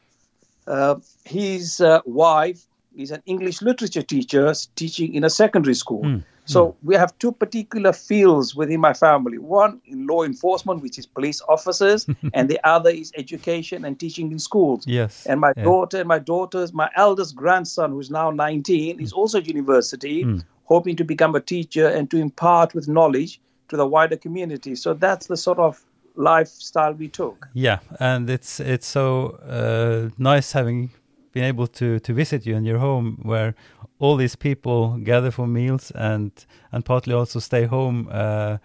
[0.66, 6.02] uh, his uh, wife is an English literature teacher teaching in a secondary school.
[6.02, 6.18] Hmm.
[6.46, 9.38] So we have two particular fields within my family.
[9.38, 14.30] One in law enforcement, which is police officers, and the other is education and teaching
[14.30, 14.86] in schools.
[14.86, 15.24] Yes.
[15.26, 15.64] And my Yeah.
[15.64, 20.44] daughter and my daughter's, my eldest grandson, who's now 19, is also at university, Mm.
[20.64, 24.74] hoping to become a teacher and to impart with knowledge to the wider community.
[24.74, 25.82] So that's the sort of
[26.16, 27.46] lifestyle we took.
[27.54, 30.90] Yeah, and it's it's so uh, nice having
[31.34, 33.54] been able to to visit you in your home where
[33.98, 36.30] all these people gather for meals and
[36.72, 38.08] and partly also stay home.
[38.10, 38.56] Uh,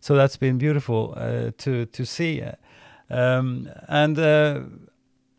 [0.00, 2.42] so that's been beautiful uh, to to see.
[3.10, 4.60] Um, and uh,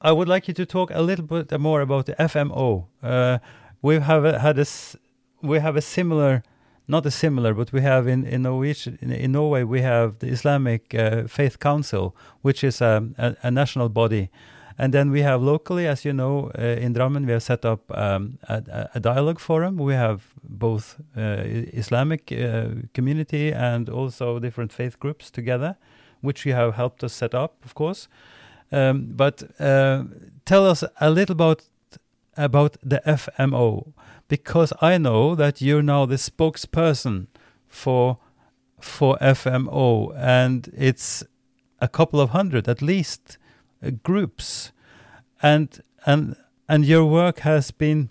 [0.01, 2.85] I would like you to talk a little bit more about the FMO.
[3.01, 3.39] Uh,
[3.81, 4.65] we have a, had a
[5.41, 6.43] we have a similar,
[6.87, 10.27] not a similar, but we have in in Norwegian in, in Norway we have the
[10.27, 14.29] Islamic uh, Faith Council, which is a, a, a national body,
[14.77, 17.79] and then we have locally, as you know, uh, in Drammen we have set up
[17.97, 19.77] um, a, a- dialogue forum.
[19.77, 25.77] We have both uh, Islamic uh, community and also different faith groups together,
[26.21, 28.09] which you have helped us set up, of course.
[28.71, 30.03] Um, but uh,
[30.45, 31.63] tell us a little about
[32.37, 33.93] about the FMO
[34.27, 37.27] because I know that you're now the spokesperson
[37.69, 38.17] for
[38.81, 41.23] for FMO and it's
[41.79, 43.37] a couple of hundred at least
[43.91, 44.71] groups
[45.41, 46.35] and and
[46.67, 48.09] and your work has been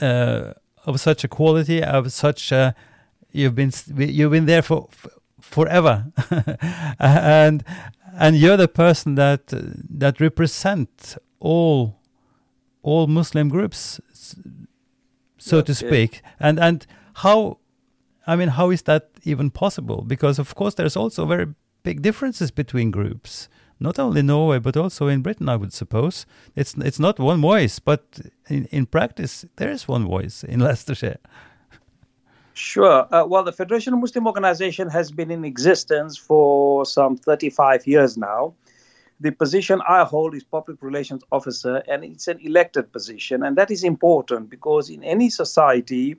[0.00, 0.52] uh,
[0.86, 2.74] of such a quality of such a
[3.32, 5.06] you've been you've been there for f-
[5.40, 6.06] forever
[6.98, 7.64] and
[8.18, 12.00] and you're the person that that represent all
[12.82, 14.00] all Muslim groups,
[15.38, 16.22] so Yes, to speak.
[16.38, 17.58] And and how,
[18.26, 20.02] I mean, how is that even possible?
[20.02, 23.48] Because of course, there's also very big differences between groups.
[23.80, 26.26] Not only Norway, but also in Britain, I would suppose.
[26.54, 28.02] It's it's not one voice, but
[28.48, 31.18] in, in practice, there is one voice in Leicestershire.
[32.54, 33.06] Sure.
[33.10, 38.16] Uh, well, the Federation of Muslim Organization has been in existence for some 35 years
[38.16, 38.54] now.
[39.20, 43.70] the position I hold is public relations officer, and it's an elected position, and that
[43.70, 46.16] is important because in any society,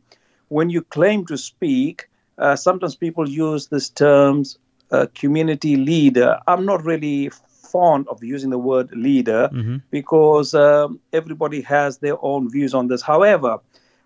[0.50, 4.60] when you claim to speak, uh, sometimes people use these terms
[4.92, 6.40] uh, community leader.
[6.48, 7.32] I'm not really
[7.72, 9.50] fond of using the word leader
[9.92, 13.02] because um, everybody has their own views on this.
[13.02, 13.52] However,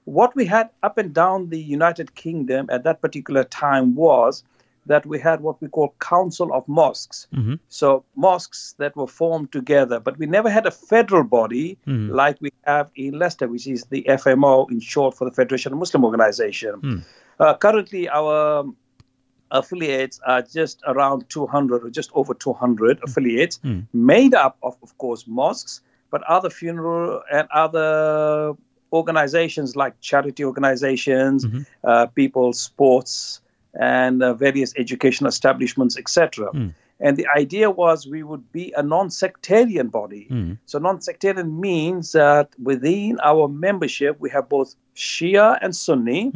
[0.05, 4.43] what we had up and down the United Kingdom at that particular time was
[4.87, 7.27] that we had what we call Council of Mosques.
[7.69, 11.77] So mosques that were formed together, but we never had a federal body
[12.13, 15.79] like we have in Leicester, which is the FMO, in short for the Federation of
[15.79, 16.73] Muslim Organization.
[17.39, 18.77] Uh, currently, our um,
[19.51, 23.03] affiliates are just around 200 or just over 200 hmm.
[23.03, 23.81] affiliates, hmm.
[23.93, 25.81] made up of, of course, mosques,
[26.11, 28.53] but other funeral and other
[28.93, 31.61] organizations like charity organizations, mm-hmm.
[31.83, 33.41] uh, people's sports,
[33.77, 36.49] and uh, various educational establishments, etc.
[36.51, 36.67] Hmm.
[37.01, 40.27] And the idea was we would be a non sectarian body.
[40.65, 46.31] So, non sectarian means that within our membership, we have both Shia and Sunni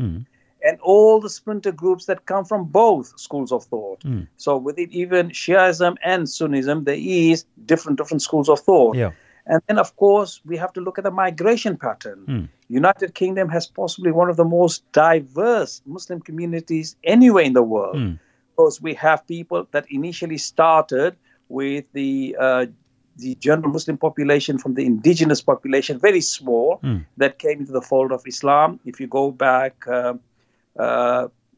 [0.69, 4.03] and all the splinter groups that come from both schools of thought.
[4.37, 8.95] So within even Shiaism and Sunnism, there is different different schools of thought.
[8.95, 9.11] Yeah.
[9.51, 12.49] And then of course we have to look at the migration pattern.
[12.81, 17.95] United Kingdom has possibly one of the most diverse Muslim communities anywhere in the world.
[18.51, 21.11] Because we have people that initially started
[21.47, 22.65] with the uh,
[23.25, 26.79] the general Muslim population from the indigenous population, very small,
[27.21, 28.79] that came into the fold of Islam.
[28.85, 30.19] If you go back, um,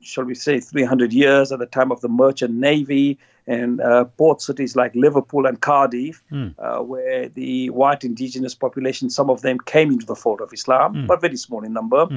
[0.02, 4.42] shall we say, 300 years at the time of the merchant navy and uh, port
[4.42, 6.24] cities like Liverpool and Cardiff,
[6.60, 10.94] uh, where the white indigenous population, some of them came into the fold of Islam,
[11.08, 12.08] but very small in number.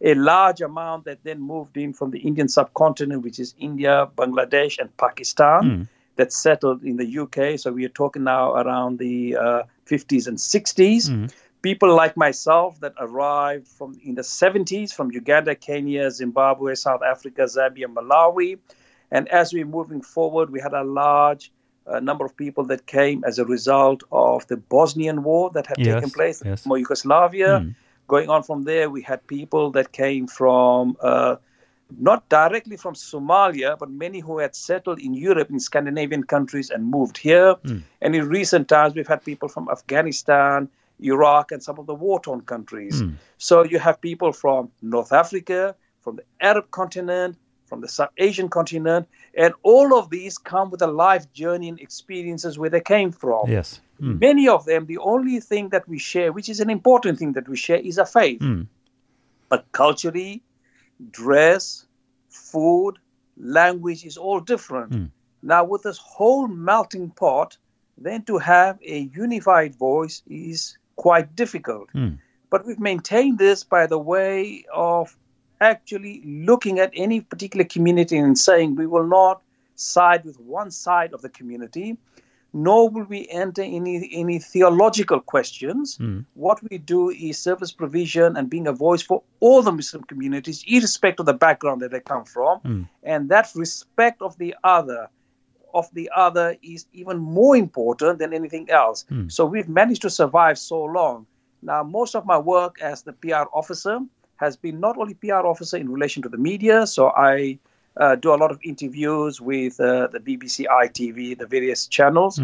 [0.00, 4.78] A large amount that then moved in from the Indian subcontinent, which is India, Bangladesh,
[4.78, 7.58] and Pakistan, that settled in the UK.
[7.58, 11.08] So we are talking now around the uh, 50s and 60s
[11.64, 17.42] people like myself that arrived from in the 70s from Uganda, Kenya, Zimbabwe, South Africa,
[17.56, 18.58] Zambia, Malawi.
[19.10, 21.44] And as we're moving forward, we had a large
[21.86, 25.78] uh, number of people that came as a result of the Bosnian War that had
[25.78, 26.66] Yes, taken place, yes.
[26.66, 27.52] more Yugoslavia.
[28.14, 31.36] Going on from there, we had people that came from uh,
[32.10, 36.80] not directly from Somalia, but many who had settled in Europe, in Scandinavian countries, and
[36.96, 37.56] moved here.
[38.02, 40.68] And in recent times, we've had people from Afghanistan,
[41.00, 43.02] Iraq, and some of the war torn countries.
[43.38, 48.48] So you have people from North Africa, from the Arab continent, from the South Asian
[48.48, 53.10] continent, and all of these come with a life journey and experiences where they came
[53.10, 53.50] from.
[53.50, 53.80] Yes.
[54.00, 54.20] Mm.
[54.20, 57.48] Many of them, the only thing that we share, which is an important thing that
[57.48, 58.40] we share, is a faith.
[58.40, 58.66] Mm.
[59.48, 60.42] But culturally,
[61.10, 61.86] dress,
[62.28, 62.98] food,
[63.36, 64.92] language is all different.
[64.92, 65.10] Mm.
[65.42, 67.56] Now, with this whole melting pot,
[67.96, 71.88] then to have a unified voice is quite difficult.
[71.94, 72.18] Mm.
[72.50, 75.16] But we've maintained this by the way of
[75.60, 79.42] actually looking at any particular community and saying we will not
[79.76, 81.96] side with one side of the community,
[82.52, 85.98] nor will we enter any, any theological questions.
[86.34, 90.64] What we do is service provision and being a voice for all the Muslim communities,
[90.66, 92.88] irrespective of the background that they come from.
[93.02, 95.08] And that respect of the other
[95.74, 99.04] of the other is even more important than anything else.
[99.28, 101.26] So we've managed to survive so long.
[101.62, 103.98] Now, most of my work as the PR officer
[104.36, 107.58] has been not only PR officer in relation to the media, so I
[107.96, 112.38] uh, do a lot of interviews with uh, the BBC, ITV, the various channels.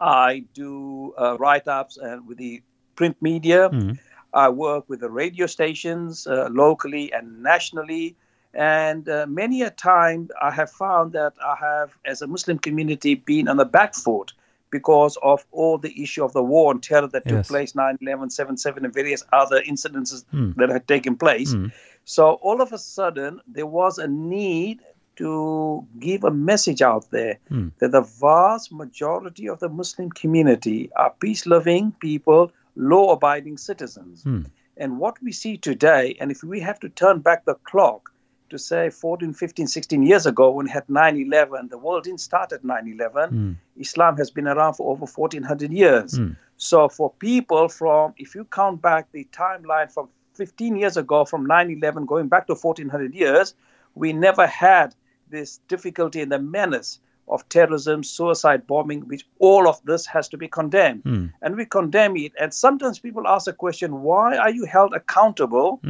[0.00, 2.62] I do uh, write ups and with the
[2.96, 3.70] print media.
[4.34, 8.16] I work with the radio stations uh, locally and nationally.
[8.56, 13.14] And uh, many a time I have found that I have, as a Muslim community,
[13.14, 14.32] been on the back foot
[14.70, 18.30] because of all the issue of the war and terror that took place 9 11,
[18.30, 20.52] 7 7, and various other incidences hmm.
[20.56, 21.52] that had taken place.
[21.52, 21.66] Hmm.
[22.06, 24.80] So all of a sudden, there was a need
[25.16, 27.68] to give a message out there hmm.
[27.78, 34.24] that the vast majority of the Muslim community are peace loving people, law abiding citizens.
[34.78, 38.10] And what we see today, and if we have to turn back the clock
[38.50, 42.20] to say 14, 15, 16 years ago when we had 9 11, the world didn't
[42.20, 43.30] start at 9 11.
[43.30, 43.52] Hmm.
[43.80, 46.16] Islam has been around for over 1400 years.
[46.16, 46.32] Hmm.
[46.56, 51.46] So for people from, if you count back the timeline from 15 years ago, from
[51.46, 53.54] 9 11 going back to 1400 years,
[53.94, 54.94] we never had
[55.30, 60.36] this difficulty and the menace of terrorism, suicide bombing, which all of this has to
[60.36, 61.02] be condemned.
[61.02, 61.26] Hmm.
[61.42, 62.32] And we condemn it.
[62.40, 65.80] And sometimes people ask the question, why are you held accountable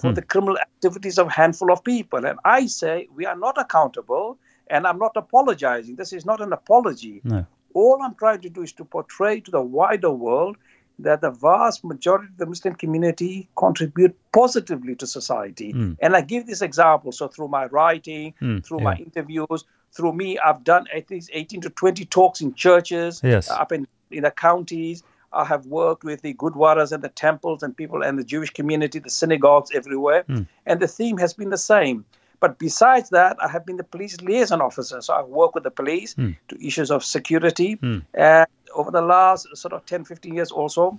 [0.00, 2.24] for the criminal activities of a handful of people?
[2.24, 5.96] And I say, we are not accountable, and I'm not apologizing.
[5.96, 7.20] This is not an apology.
[7.24, 7.46] No.
[7.74, 10.56] All I'm trying to do is to portray to the wider world
[11.00, 15.70] that the vast majority of the Muslim community contribute positively to society.
[16.02, 17.12] And I give this example.
[17.12, 18.84] So through my writing, Mm, through yeah.
[18.84, 19.64] my interviews,
[19.96, 23.48] through me, I've done at least 18 to 20 talks in churches Yes.
[23.48, 25.02] up in, in the counties.
[25.32, 28.98] I have worked with the Gurdwaras and the temples and people and the Jewish community,
[28.98, 30.24] the synagogues everywhere.
[30.26, 30.42] Hmm.
[30.66, 32.04] And the theme has been the same.
[32.40, 35.00] But besides that, I have been the police liaison officer.
[35.00, 36.30] So I work with the police hmm.
[36.48, 37.74] to issues of security.
[37.74, 37.98] Hmm.
[38.14, 40.98] And over the last sort of 10, 15 years also,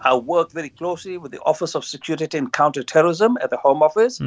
[0.00, 4.20] I worked very closely with the Office of Security and Counterterrorism at the Home Office.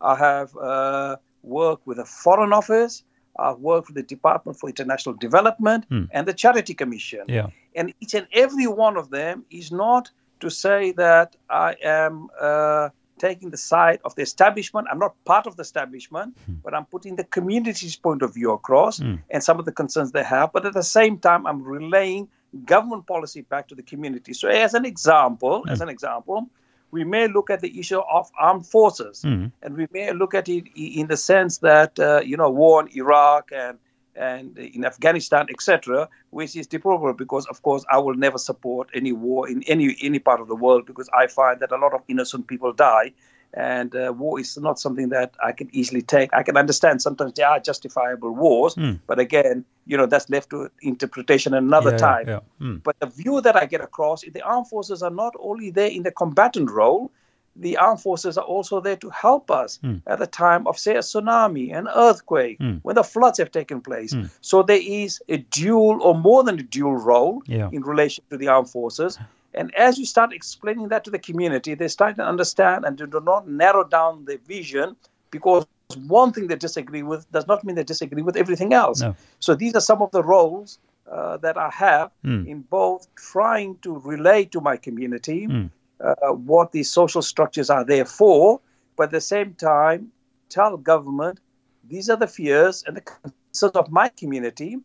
[0.00, 3.04] I have uh, worked with the Foreign Office.
[3.38, 7.24] I've worked with the Department for International Development and the Charity Commission.
[7.28, 7.46] Yeah.
[7.74, 12.88] And each and every one of them is not to say that I am uh,
[13.18, 14.88] taking the side of the establishment.
[14.90, 19.00] I'm not part of the establishment, but I'm putting the community's point of view across
[19.30, 20.52] and some of the concerns they have.
[20.52, 22.28] But at the same time, I'm relaying
[22.64, 24.32] government policy back to the community.
[24.34, 26.48] So, as an example, as an example,
[26.90, 29.24] we may look at the issue of armed forces,
[29.62, 32.88] and we may look at it in the sense that uh, you know war in
[32.96, 33.78] Iraq and
[34.16, 39.12] and in Afghanistan, etc., which is deplorable because, of course, I will never support any
[39.12, 42.02] war in any any part of the world because I find that a lot of
[42.08, 43.12] innocent people die,
[43.54, 46.32] and uh, war is not something that I can easily take.
[46.34, 50.70] I can understand sometimes there are justifiable wars, but again, you know, that's left to
[50.80, 52.28] interpretation another Yeah, time.
[52.28, 52.82] yeah, mm.
[52.82, 55.88] But the view that I get across is the armed forces are not only there
[55.90, 57.10] in the combatant role,
[57.54, 59.96] the armed forces are also there to help us Hmm.
[60.06, 64.14] at the time of, say, a tsunami, an earthquake, when the floods have taken place.
[64.40, 67.68] So there is a dual or more than a dual role Yeah.
[67.72, 69.18] in relation to the armed forces.
[69.54, 73.20] And as you start explaining that to the community, they start to understand and do
[73.20, 74.96] not narrow down their vision
[75.30, 75.66] because
[76.08, 79.02] one thing they disagree with does not mean they disagree with everything else.
[79.02, 79.14] No.
[79.40, 80.78] So these are some of the roles
[81.10, 82.46] uh, that I have Hmm.
[82.46, 85.66] in both trying to relate to my community Hmm.
[86.02, 88.60] Uh, what these social structures are there for,
[88.96, 90.10] but at the same time
[90.48, 91.40] tell government
[91.88, 94.78] these are the fears and the concerns of my community,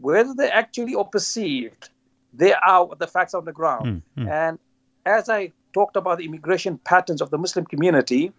[0.00, 1.90] whether they're actually or perceived,
[2.32, 4.02] they are the facts on the ground.
[4.16, 4.58] And
[5.06, 8.32] as I talked about the immigration patterns of the Muslim community,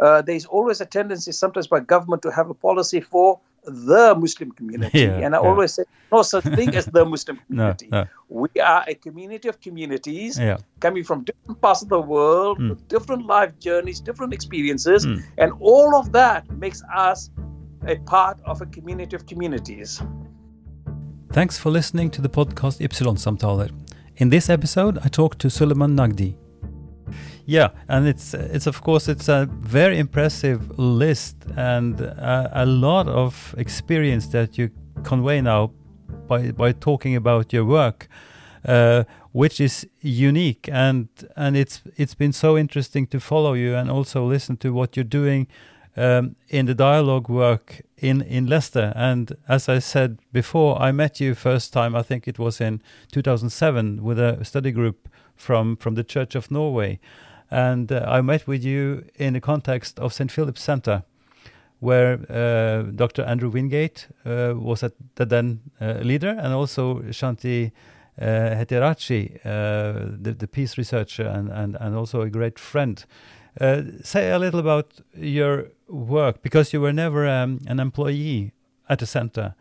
[0.00, 4.50] uh, there's always a tendency sometimes by government to have a policy for the Muslim
[4.52, 5.00] community.
[5.00, 5.48] Yeah, and I yeah.
[5.48, 7.88] always say no such thing as the Muslim community.
[7.90, 8.06] no.
[8.28, 10.58] We are a community of communities Yeah.
[10.80, 12.70] coming from different parts of the world, Mm.
[12.70, 15.04] with different life journeys, different experiences,
[15.38, 17.30] and all of that makes us
[17.86, 20.00] a part of a community of communities.
[21.32, 23.70] Thanks for listening to the podcast Ypsilon-samtaler.
[24.16, 26.34] In this episode, I talked to Suleiman Nagdi.
[27.48, 33.06] Yeah, and it's it's of course it's a very impressive list and a, a lot
[33.06, 34.70] of experience that you
[35.04, 35.70] convey now
[36.26, 38.08] by by talking about your work,
[38.64, 43.92] uh, which is unique and and it's it's been so interesting to follow you and
[43.92, 45.46] also listen to what you're doing
[45.96, 48.92] um, in the dialogue work in in Leicester.
[48.96, 51.94] And as I said before, I met you first time.
[51.94, 52.82] I think it was in
[53.12, 56.98] 2007 with a study group from from the Church of Norway,
[57.50, 61.04] and uh, I met with you in the context of St Philip's Center.
[61.78, 63.22] Where uh, Dr.
[63.24, 67.70] Andrew Wingate uh, was at the then uh, leader, and also Shanti
[68.20, 68.64] uh, uh,
[69.44, 73.04] the, the peace researcher, and, and, and also a great friend.
[73.60, 78.52] Uh, say a little about your work because you were never um, an employee
[78.88, 79.54] at the center.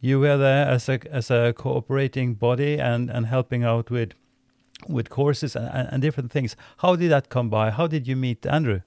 [0.00, 4.12] You were there as a as a cooperating body and, and helping out with
[4.88, 6.56] with courses and, and, different things.
[6.78, 7.70] How did that come by?
[7.70, 8.80] How did you meet Andrew?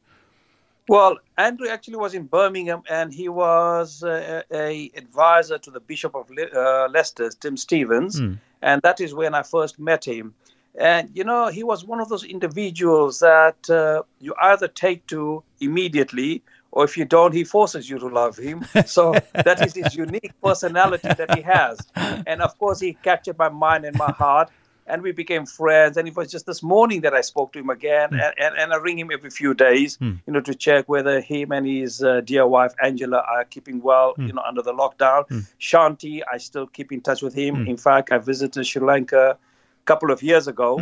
[0.88, 6.16] Well, Andrew actually was in Birmingham, and he was uh, a advisor to the Bishop
[6.16, 8.20] of Le- uh, Leicester, Tim Stevens,
[8.62, 10.34] and that is when I first met him.
[10.80, 15.44] And you know, he was one of those individuals that uh, you either take to
[15.60, 18.66] immediately, or if you don't, he forces you to love him.
[18.86, 21.80] So that is his unique personality that he has.
[21.96, 24.50] And of course, he captured my mind and my heart.
[24.90, 25.98] And we became friends.
[25.98, 28.10] And it was just this morning that I spoke to him again.
[28.12, 31.52] And, and, and I ring him every few days, you know, to check whether him
[31.52, 35.26] and his uh, dear wife, Angela, are keeping well, you know, under the lockdown.
[35.60, 37.68] Shanti, I still keep in touch with him.
[37.68, 40.78] In fact, I visited Sri Lanka a couple of years ago.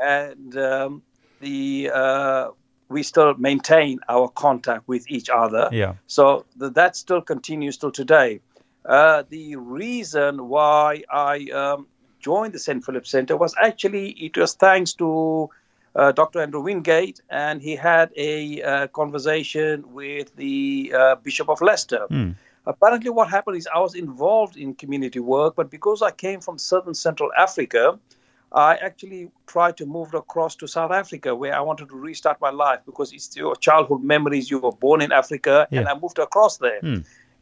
[0.00, 1.02] And um,
[1.40, 2.48] the uh,
[2.88, 5.68] we still maintain our contact with each other.
[5.72, 5.94] Yeah.
[6.06, 8.40] So th- that still continues till today.
[8.84, 11.86] Uh, the reason why I um,
[12.22, 12.84] joined the St.
[12.84, 15.50] Philip Center was actually it was thanks to
[15.94, 16.40] uh, Dr.
[16.40, 22.06] Andrew Wingate, and he had a uh, conversation with the uh, Bishop of Leicester.
[22.64, 26.58] Apparently, what happened is I was involved in community work, but because I came from
[26.58, 27.98] southern Central Africa,
[28.52, 32.50] I actually tried to move across to South Africa where I wanted to restart my
[32.50, 34.50] life because it's your childhood memories.
[34.50, 36.80] You were born in Africa, and I moved across there.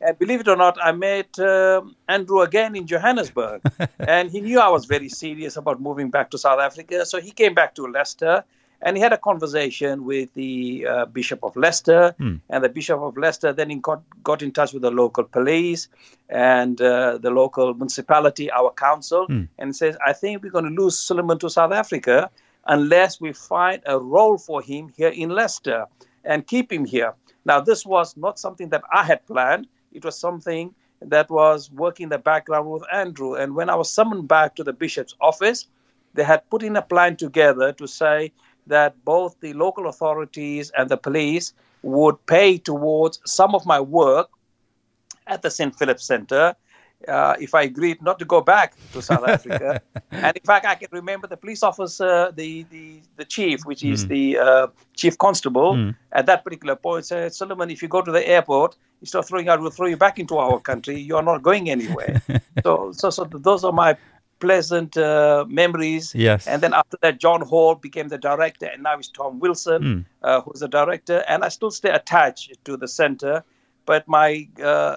[0.01, 3.63] And believe it or not, I met um Andrew again in Johannesburg.
[3.99, 7.05] and he knew I was very serious about moving back to South Africa.
[7.07, 8.45] So he came back to Leicester
[8.83, 12.15] and he had a conversation with the uh, Bishop of Leicester.
[12.49, 15.89] And the Bishop of Leicester then he got, got in touch with the local police
[16.31, 19.27] and uh, the local municipality, our council,
[19.59, 22.31] and says, I think we're going to lose Suleiman to South Africa
[22.67, 25.87] unless we find a role for him here in Leicester
[26.25, 27.15] and keep him here.
[27.45, 29.67] Now, this was not something that I had planned.
[29.93, 33.35] It was something that was working in the background with Andrew.
[33.35, 35.67] And when I was summoned back to the bishop's office,
[36.15, 38.33] they had put in a plan together to say
[38.67, 44.29] that both the local authorities and the police would pay towards some of my work
[45.27, 45.75] at the St.
[45.77, 46.55] Philip Center
[47.09, 49.81] uh, if I agreed not to go back to South Africa.
[50.11, 54.07] and in fact, I can remember the police officer, the, the, the chief, which is
[54.07, 58.27] the uh, chief constable, at that particular point said, Solomon, if you go to the
[58.27, 60.99] airport, you start throwing out, we'll throw you back into our country.
[61.01, 62.23] You are not going anywhere.
[62.63, 63.97] so, so, so those are my
[64.41, 66.15] pleasant uh, memories.
[66.15, 66.47] Yes.
[66.47, 70.41] And then after that, John Hall became the director, and now it's Tom Wilson, uh,
[70.41, 71.25] who's the director.
[71.29, 73.45] And I still stay attached to the center,
[73.87, 74.97] but my uh,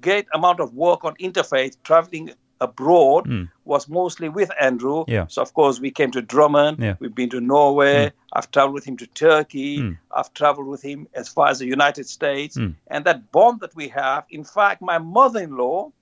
[0.00, 3.44] great amount of work on interfaith, traveling abroad, hmm.
[3.64, 5.04] was mostly with Andrew.
[5.06, 5.26] Yeah.
[5.28, 6.78] So of course we came to Drammen.
[6.78, 6.94] Yeah.
[6.98, 8.06] We've been to Norway.
[8.08, 8.16] Hmm.
[8.32, 9.80] I've traveled with him to Turkey.
[9.80, 9.92] Hmm.
[10.10, 12.56] I've traveled with him as far as the United States.
[12.56, 14.24] And that bond that we have.
[14.30, 15.92] In fact, my mother-in-law,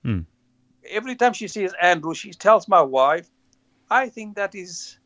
[0.89, 3.29] every time she sees Andrew, she tells my wife,
[3.89, 4.99] "I think that is."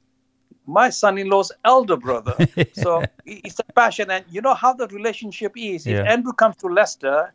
[0.68, 2.36] My son-in-law's elder brother,
[2.74, 5.88] so it's a passion, and you know how the relationship is.
[5.88, 6.04] If Yeah.
[6.04, 7.34] Andrew comes to Leicester,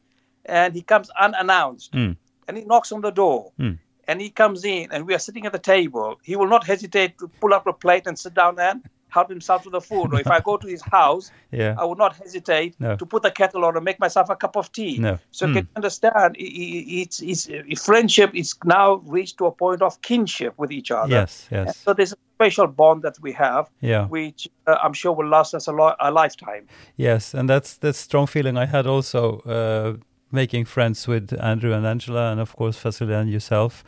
[0.49, 2.17] and he comes unannounced, Mm.
[2.49, 3.79] and he knocks on the door, Mm.
[4.09, 6.19] and he comes in, and we are sitting at the table.
[6.23, 9.63] He will not hesitate to pull up a plate and sit down and help himself
[9.63, 10.13] to the food.
[10.13, 11.75] Or if I go to his house, Yeah.
[11.79, 12.97] I would not hesitate No.
[12.97, 14.99] to put the kettle on and make myself a cup of tea.
[14.99, 15.19] No.
[15.31, 15.53] So Mm.
[15.55, 16.37] can you understand?
[16.39, 21.09] It's, it's, uh, friendship is now reached to a point of kinship with each other.
[21.21, 21.77] Yes, And yes.
[21.79, 24.07] so there's a special bond that we have, Yeah.
[24.07, 26.67] which uh, I'm sure will last us a, lo- a lifetime.
[26.97, 29.97] Yes, and that's that strong feeling I had also uh,
[30.37, 33.83] making friends with Andrew and Angela, and of course Fasili and yourself.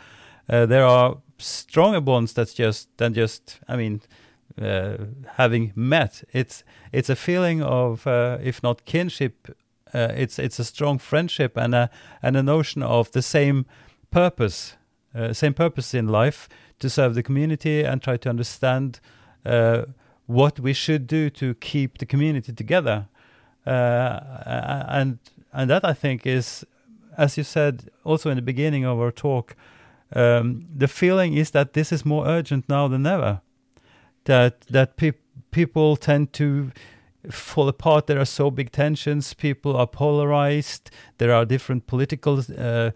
[0.48, 3.60] Uh, there are stronger bonds that's just than just.
[3.68, 4.00] I mean,
[4.60, 4.96] uh,
[5.36, 6.24] having met.
[6.32, 9.56] It's it's a feeling of uh, if not kinship,
[9.94, 11.90] uh, it's it's a strong friendship and a
[12.22, 13.64] and a notion of the same
[14.10, 14.76] purpose,
[15.14, 19.00] uh, same purpose in life to serve the community and try to understand
[19.44, 19.82] uh,
[20.26, 23.06] what we should do to keep the community together.
[23.66, 24.20] Uh,
[24.88, 25.18] and
[25.52, 26.64] and that I think is,
[27.16, 29.56] as you said also in the beginning of our talk,
[30.14, 33.40] um, the feeling is that this is more urgent now than ever.
[34.24, 35.16] That that peop
[35.50, 36.70] people tend to
[37.30, 38.06] fall apart.
[38.06, 39.34] There are so big tensions.
[39.34, 40.90] People are polarized.
[41.18, 42.90] There are different political uh,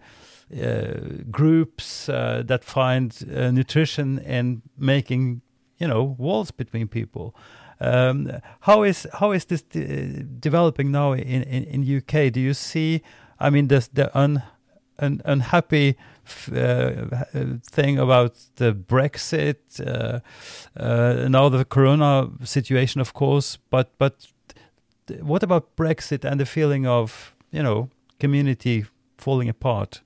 [0.61, 0.93] uh,
[1.31, 5.41] groups uh, that find uh, nutrition in making,
[5.77, 7.35] you know, walls between people.
[7.83, 8.31] Um,
[8.61, 12.31] how is how is this de- developing now in, in, in UK?
[12.31, 13.01] Do you see?
[13.39, 14.41] I mean, the the un,
[14.99, 15.97] un, unhappy
[16.55, 16.91] uh,
[17.69, 20.19] thing about the Brexit, uh,
[20.79, 23.57] uh, now the Corona situation, of course.
[23.69, 24.27] But but
[25.21, 28.85] what about Brexit and the feeling of you know community
[29.17, 30.01] falling apart?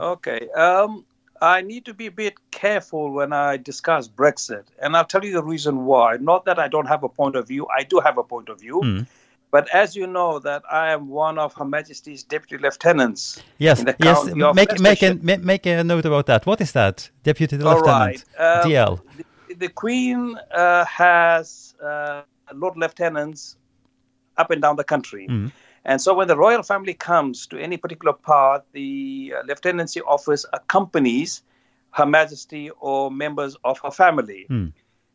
[0.00, 0.48] Okay.
[0.56, 1.04] Um,
[1.40, 4.64] I need to be a bit careful when I discuss Brexit.
[4.78, 6.16] And I'll tell you the reason why.
[6.18, 8.60] Not that I don't have a point of view, I do have a point of
[8.60, 8.80] view.
[8.84, 9.06] Mm.
[9.50, 13.42] But as you know, that I am one of Her Majesty's deputy lieutenants.
[13.58, 14.24] Yes, yes.
[14.54, 16.46] Make make a make a note about that.
[16.46, 18.24] What is that, Deputy All Lieutenant?
[18.38, 18.64] right.
[18.64, 19.00] Um, DL.
[19.48, 22.22] The, the Queen uh, has uh,
[22.54, 23.56] Lord Lieutenants
[24.36, 25.26] up and down the country.
[25.28, 25.50] Mm.
[25.84, 30.44] And so when the royal family comes to any particular part, the uh, lieutenancy office
[30.52, 31.42] accompanies
[31.92, 34.46] Her Majesty or members of her family.
[34.50, 34.72] Mm.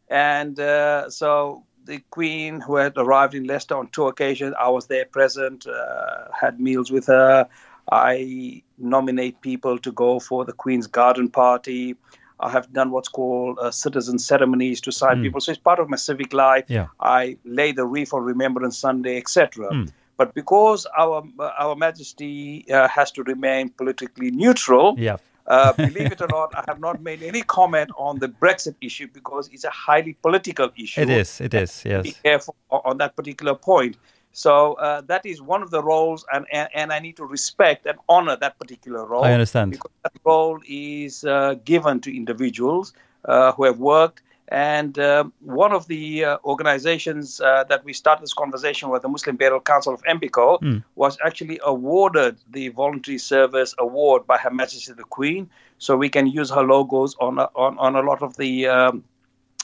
[0.09, 4.87] And uh, so the Queen, who had arrived in Leicester on two occasions, I was
[4.87, 7.47] there present, uh, had meals with her.
[7.91, 11.95] I nominate people to go for the Queen's garden party.
[12.39, 15.23] I have done what's called uh, citizen ceremonies to sign Mm.
[15.23, 15.41] people.
[15.41, 16.65] So it's part of my civic life.
[16.67, 16.87] Yeah.
[16.99, 19.69] I lay the wreath on Remembrance Sunday, etc.
[19.71, 19.91] Mm.
[20.17, 21.23] But because our
[21.59, 25.17] our Majesty uh, has to remain politically neutral, Yeah.
[25.47, 29.07] uh, believe it or not, I have not made any comment on the Brexit issue
[29.13, 31.01] because it's a highly political issue.
[31.01, 31.41] It is.
[31.41, 31.83] It is.
[31.83, 32.15] Be Yes.
[32.23, 33.97] careful on that particular point.
[34.31, 37.85] So uh, that is one of the roles, and, and, and I need to respect
[37.85, 39.23] and honor that particular role.
[39.23, 39.71] I understand.
[39.71, 42.93] Because that role is uh, given to individuals
[43.25, 44.21] uh, who have worked.
[44.47, 49.09] And um one of the uh, organizations uh, that we started this conversation with, the
[49.09, 50.61] Muslim Burial Council of MBCOL,
[50.95, 55.49] was actually awarded the Voluntary Service Award by Her Majesty the Queen.
[55.77, 59.03] So we can use her logos on a, on, on a lot of the um,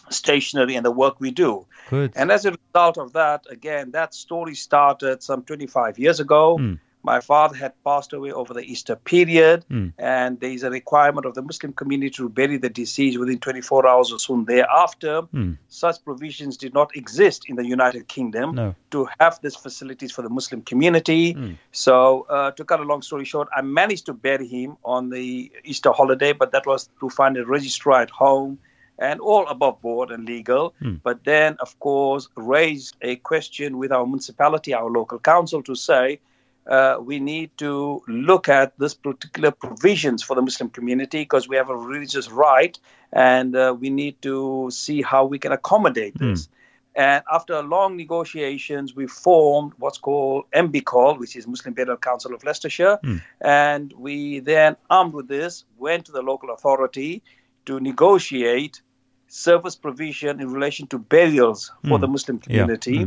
[0.09, 1.65] stationery and the work we do.
[1.89, 2.13] Good.
[2.15, 6.57] And as a result of that, again, that story started some 25 years ago.
[7.03, 9.89] My father had passed away over the Easter period, hmm.
[9.97, 13.87] and there is a requirement of the Muslim community to bury the deceased within 24
[13.87, 15.21] hours or soon thereafter.
[15.21, 15.53] Hmm.
[15.67, 18.75] Such provisions did not exist in the United Kingdom No.
[18.91, 21.33] to have these facilities for the Muslim community.
[21.33, 21.53] Hmm.
[21.71, 25.51] So, uh, to cut a long story short, I managed to bury him on the
[25.63, 28.59] Easter holiday, but that was to find a registrar at home
[28.99, 30.75] and all above board and legal.
[31.03, 36.19] But then, of course, raised a question with our municipality, our local council, to say
[36.67, 41.55] uh, we need to look at this particular provisions for the Muslim community because we
[41.55, 42.77] have a religious right,
[43.11, 46.49] and uh, we need to see how we can accommodate this.
[46.93, 52.43] And after long negotiations, we formed what's called MBCOL, which is Muslim Burial Council of
[52.43, 52.99] Leicestershire.
[53.39, 57.23] And we then, armed with this, went to the local authority
[57.65, 58.81] to negotiate
[59.27, 62.39] service provision in relation to burials for the Muslim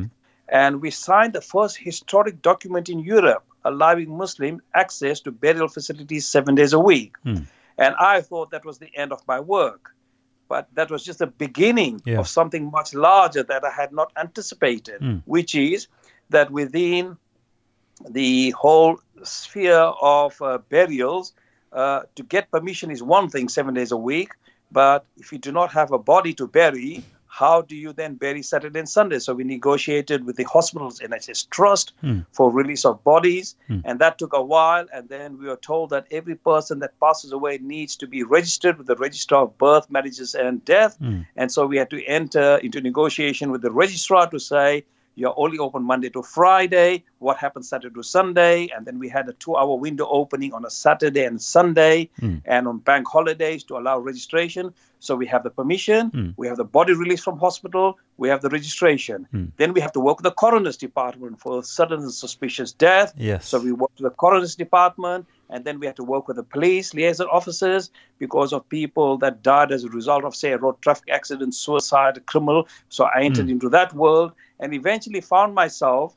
[0.00, 0.06] Yeah.
[0.48, 6.26] And we signed the first historic document in Europe allowing Muslim access to burial facilities
[6.26, 7.14] seven days a week.
[7.24, 9.94] And I thought that was the end of my work.
[10.48, 12.18] But that was just the beginning Yeah.
[12.20, 15.88] of something much larger that I had not anticipated, which is
[16.30, 17.16] that within
[18.08, 19.86] the whole sphere
[20.18, 21.32] of uh, burials,
[21.72, 24.30] uh, to get permission is one thing seven days a week.
[24.70, 27.02] But if you do not have a body to bury,
[27.34, 29.18] how do you then bury Saturday and Sunday?
[29.18, 32.20] So we negotiated with the hospital's NHS trust hmm.
[32.30, 33.80] for release of bodies, hmm.
[33.84, 34.86] and that took a while.
[34.92, 38.78] And then we were told that every person that passes away needs to be registered
[38.78, 40.96] with the registrar of birth, marriages, and death.
[40.98, 41.22] Hmm.
[41.34, 44.84] And so we had to enter into negotiation with the registrar to say,
[45.16, 47.04] you're only open Monday to Friday.
[47.18, 48.68] What happens Saturday to Sunday?
[48.74, 52.36] And then we had a two hour window opening on a Saturday and Sunday hmm.
[52.44, 54.74] and on bank holidays to allow registration.
[54.98, 56.30] So we have the permission, hmm.
[56.36, 59.28] we have the body release from hospital, we have the registration.
[59.30, 59.46] Hmm.
[59.58, 63.12] Then we have to work with the coroner's department for sudden and suspicious death.
[63.16, 63.48] Yes.
[63.48, 66.42] So we work with the coroner's department and then we have to work with the
[66.42, 70.80] police liaison officers because of people that died as a result of, say, a road
[70.80, 72.66] traffic accident, suicide, criminal.
[72.88, 76.14] So I entered into that world and eventually found myself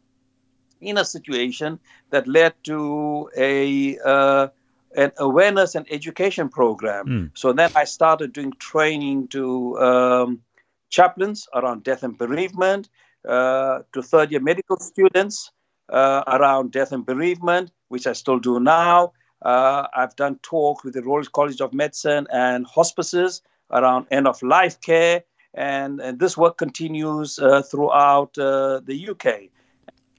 [0.79, 1.79] in a situation
[2.11, 4.47] that led to a uh,
[4.95, 7.05] an awareness and education program.
[7.35, 10.41] So then I started doing training to um,
[10.89, 12.89] chaplains around death and bereavement,
[13.27, 15.51] uh, to third year medical students
[15.89, 19.13] uh, around death and bereavement, which I still do now.
[19.41, 24.41] Uh, I've done talks with the Royal College of Medicine and hospices around end of
[24.41, 25.23] life care.
[25.53, 29.49] And, and this work continues uh, throughout uh, the UK.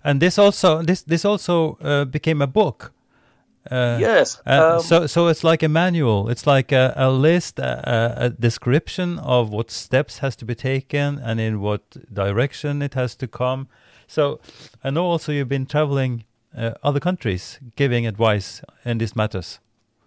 [0.05, 2.93] And this also this this also uh, became a book.
[3.70, 6.31] Uh, Yes, um, so so it's like a manual.
[6.31, 11.18] It's like a, a list, a, a description of what steps has to be taken
[11.18, 13.68] and in what direction it has to come.
[14.07, 14.41] So
[14.83, 16.24] I know also you've been traveling
[16.57, 19.61] uh, other countries, giving advice in these matters.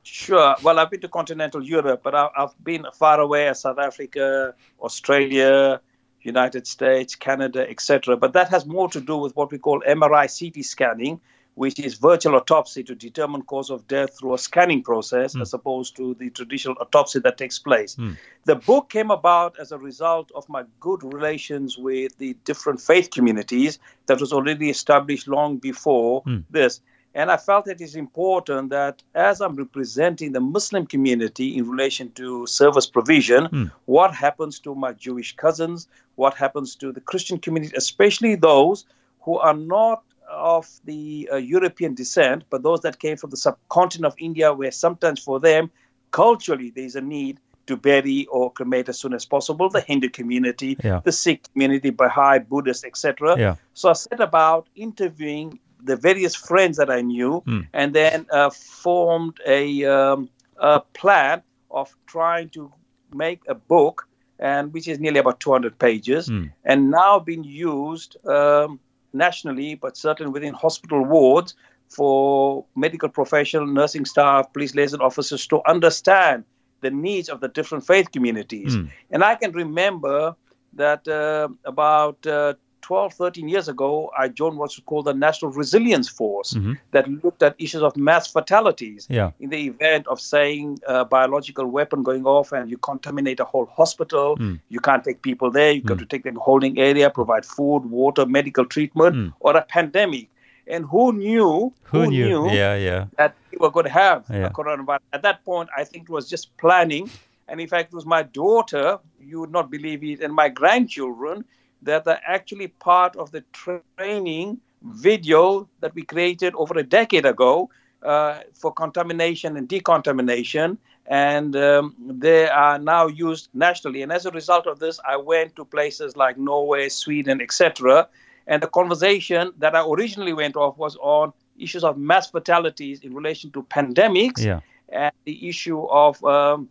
[0.03, 0.55] Sure.
[0.63, 5.79] Well, I've been to continental Europe, but I've been far away as South Africa, Australia,
[6.21, 8.17] United States, Canada, etc.
[8.17, 11.19] But that has more to do with what we call MRI CT scanning,
[11.55, 15.41] which is virtual autopsy to determine cause of death through a scanning process hmm.
[15.41, 17.95] as opposed to the traditional autopsy that takes place.
[17.95, 18.13] Hmm.
[18.45, 23.11] The book came about as a result of my good relations with the different faith
[23.11, 26.39] communities that was already established long before hmm.
[26.49, 26.81] this.
[27.13, 32.11] And I felt it is important that as I'm representing the Muslim community in relation
[32.13, 37.73] to service provision, what happens to my Jewish cousins, what happens to the Christian community,
[37.75, 38.85] especially those
[39.21, 44.05] who are not of the uh, European descent, but those that came from the subcontinent
[44.13, 45.69] of India, where sometimes for them,
[46.11, 49.69] culturally, there is a need to bury or cremate as soon as possible.
[49.69, 51.01] The Hindu community, Yeah.
[51.03, 53.37] the Sikh community, Baha'i, Buddhist, etc.
[53.37, 53.55] Yeah.
[53.73, 59.37] So I set about interviewing the various friends that I knew, and then uh, formed
[59.45, 62.71] a, um, a plan of trying to
[63.13, 64.07] make a book,
[64.39, 66.29] and which is nearly about 200 pages,
[66.63, 68.79] and now being used um,
[69.13, 71.55] nationally, but certainly within hospital wards
[71.89, 76.45] for medical professional, nursing staff, police liaison officers to understand
[76.81, 78.75] the needs of the different faith communities.
[79.11, 80.35] And I can remember
[80.73, 86.09] that uh, about uh, 12, 13 years ago, I joined what's called the National Resilience
[86.09, 86.77] Force Mhm.
[86.91, 89.07] that looked at issues of mass fatalities.
[89.09, 89.31] Yeah.
[89.39, 93.65] In the event of saying a biological weapon going off and you contaminate a whole
[93.67, 94.59] hospital, Mm.
[94.69, 95.71] you can't take people there.
[95.71, 99.33] You've got to take them to holding area, provide food, water, medical treatment, Mm.
[99.39, 100.29] or a pandemic.
[100.67, 101.73] And who knew?
[101.83, 102.47] Who, knew?
[102.49, 103.05] Yeah, yeah.
[103.17, 104.45] that we were going to have Yeah.
[104.47, 104.99] a coronavirus.
[105.11, 107.09] At that point, I think it was just planning.
[107.47, 111.43] And in fact, it was my daughter, you would not believe it, and my grandchildren
[111.83, 117.69] that are actually part of the training video that we created over a decade ago
[118.03, 120.77] uh, for contamination and decontamination.
[121.07, 124.01] And um, they are now used nationally.
[124.01, 128.07] And as a result of this, I went to places like Norway, Sweden, etc.
[128.47, 133.13] And the conversation that I originally went off was on issues of mass fatalities in
[133.13, 134.61] relation to pandemics Yeah.
[134.89, 136.69] and the issue of um,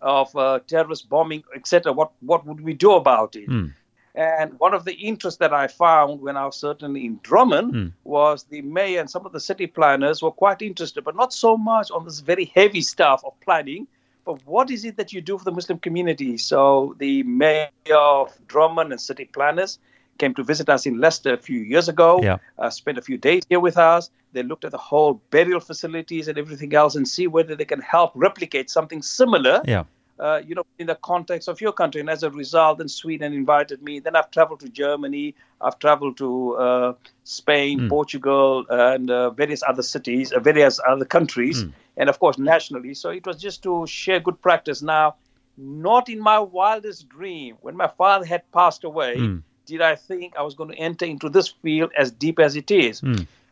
[0.00, 1.92] of uh, terrorist bombing, etc.
[1.92, 3.48] What what would we do about it?
[3.48, 3.72] Mm.
[4.16, 7.92] And one of the interests that I found when I was certainly in Drammen Mm.
[8.04, 11.56] was the mayor and some of the city planners were quite interested, but not so
[11.56, 13.86] much on this very heavy stuff of planning.
[14.24, 16.38] But what is it that you do for the Muslim community?
[16.38, 19.78] So the mayor of Drammen and city planners
[20.18, 22.20] came to visit us in Leicester a few years ago.
[22.22, 22.38] Yeah.
[22.58, 24.10] Uh, spent a few days here with us.
[24.32, 27.80] They looked at the whole burial facilities and everything else and see whether they can
[27.82, 29.84] help replicate something similar Yeah.
[30.18, 32.00] Uh, you know, in the context of your country.
[32.00, 34.00] And as a result, then Sweden invited me.
[34.00, 35.34] Then I've traveled to Germany.
[35.60, 36.92] I've traveled to uh,
[37.24, 37.88] Spain, Mm.
[37.88, 41.72] Portugal, and uh, various other cities, uh, various other countries, Mm.
[41.96, 42.94] and of course nationally.
[42.94, 44.82] So it was just to share good practice.
[44.82, 45.16] Now,
[45.58, 49.42] not in my wildest dream, when my father had passed away, Mm.
[49.66, 52.70] did I think I was going to enter into this field as deep as it
[52.70, 53.02] is.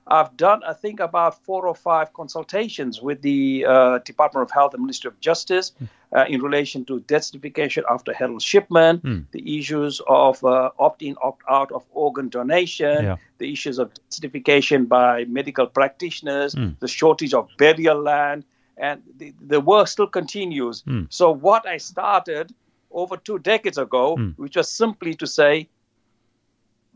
[0.07, 0.17] Mm.
[0.17, 4.75] I've done, I think, about four or five consultations with the uh, Department of Health
[4.75, 5.73] and Ministry of Justice
[6.13, 9.25] uh, in relation to death certification after Harold Shipman, Mm.
[9.33, 13.17] the issues of uh, opt-in, opt-out of organ donation, Yeah.
[13.39, 16.79] the issues of certification by medical practitioners, Mm.
[16.81, 18.45] the shortage of burial land,
[18.77, 20.83] and the, the work still continues.
[20.83, 21.07] Mm.
[21.09, 22.53] So what I started
[22.91, 24.35] over two decades ago, Mm.
[24.37, 25.69] which was simply to say,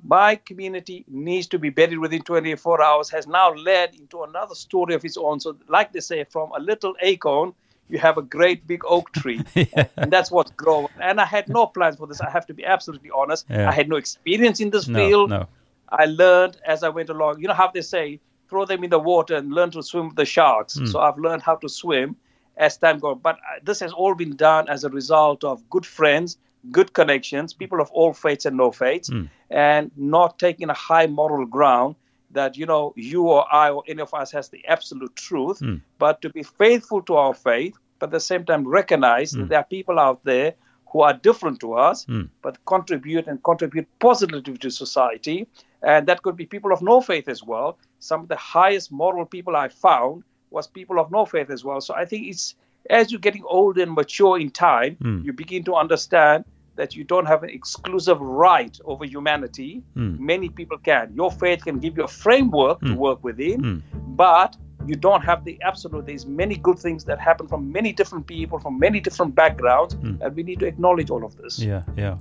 [0.03, 4.95] my community needs to be buried within 24 hours has now led into another story
[4.95, 5.41] of its own.
[5.41, 7.53] So, like they say, from a little acorn,
[7.89, 9.43] you have a great big oak tree.
[9.97, 10.89] and that's what's grown.
[11.01, 12.21] And I had no plans for this.
[12.21, 13.47] I have to be absolutely honest.
[13.49, 13.69] Yeah.
[13.69, 15.31] I had no experience in this No, field.
[15.31, 15.47] no.
[15.89, 17.41] I learned as I went along.
[17.41, 20.17] You know how they say, throw them in the water and learn to swim with
[20.17, 20.77] the sharks.
[20.79, 20.89] Mm.
[20.89, 22.17] So I've learned how to swim
[22.57, 23.19] as time goes.
[23.23, 26.37] But uh, this has all been done as a result of good friends,
[26.71, 29.29] good connections, people of all faiths and no faiths, Mm.
[29.51, 31.95] and not taking a high moral ground
[32.31, 35.81] that you know you or I or any of us has the absolute truth, Mm.
[35.99, 39.39] but to be faithful to our faith, but at the same time recognize Mm.
[39.41, 40.55] that there are people out there
[40.93, 42.29] who are different to us, Mm.
[42.43, 45.47] but contribute and contribute positively to society.
[45.83, 47.79] And that could be people of no faith as well.
[47.99, 51.81] Some of the highest moral people I found was people of no faith as well.
[51.81, 52.55] So I think it's
[52.91, 55.25] as you're getting older and mature in time, Mm.
[55.25, 56.45] you begin to understand
[56.79, 59.71] that you don't have an exclusive right over humanity.
[59.97, 60.19] Mm.
[60.33, 61.05] Many people can.
[61.21, 62.97] Your faith can give you a framework to Mm.
[63.07, 63.81] work within, Mm.
[64.25, 64.51] but
[64.91, 66.03] you don't have the absolute.
[66.11, 70.17] There's many good things that happen from many different people, from many different backgrounds, Mm.
[70.23, 71.59] and we need to acknowledge all of this.
[71.59, 72.17] Yeah, yeah.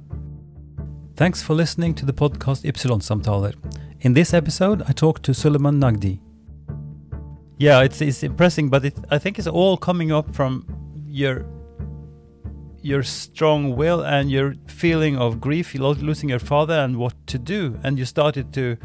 [1.15, 3.53] Thanks for listening to the podcast Ypsilon Samtaler.
[4.01, 6.19] In this episode, I talked to Suleiman Nagdi.
[7.57, 10.65] Yeah, it's it's impressive, but it, I think it's all coming up from
[11.21, 11.35] your
[12.87, 17.37] your strong will and your feeling of grief, lo- losing your father, and what to
[17.37, 18.77] do, and you started to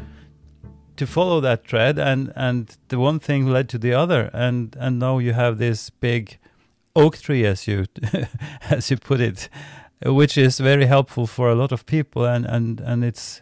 [0.95, 4.99] to follow that thread, and and the one thing led to the other, and and
[4.99, 6.37] now you have this big
[6.95, 7.85] oak tree, as you
[8.69, 9.49] as you put it,
[10.05, 13.41] which is very helpful for a lot of people, and and and it's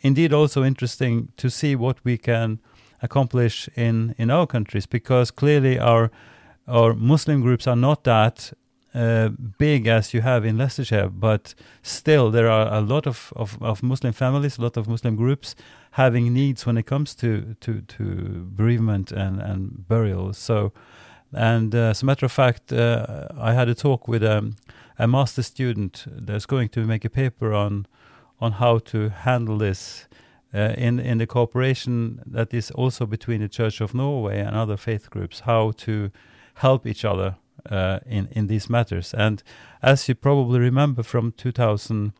[0.00, 2.60] indeed also interesting to see what we can
[3.00, 6.10] accomplish in in our countries because clearly our
[6.68, 8.52] our Muslim groups are not that
[8.94, 13.56] uh, big as you have in Leicestershire, but still there are a lot of, of,
[13.62, 15.54] of Muslim families, a lot of Muslim groups
[15.92, 20.32] having needs when it comes to to, to bereavement and, and burial.
[20.34, 20.72] So,
[21.32, 24.56] and uh, as a matter of fact, uh, I had a talk with um,
[24.98, 27.86] a master student that's going to make a paper on
[28.40, 30.06] on how to handle this
[30.54, 34.76] uh, in in the cooperation that is also between the Church of Norway and other
[34.76, 36.10] faith groups, how to
[36.56, 37.36] help each other
[37.70, 39.14] uh, in in these matters.
[39.14, 39.42] And
[39.82, 42.12] as you probably remember from 2011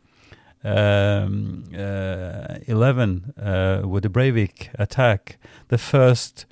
[3.39, 5.39] uh, with the Breivik attack,
[5.69, 6.47] the first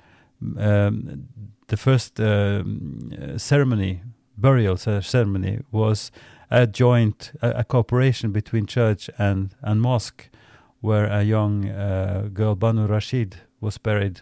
[0.57, 1.27] um,
[1.67, 4.01] the first um, uh, ceremony
[4.37, 6.11] burial ceremony was
[6.49, 10.29] a joint a, a cooperation between church and and mosque
[10.81, 14.21] where a young uh, girl, Bano Rashid, was buried.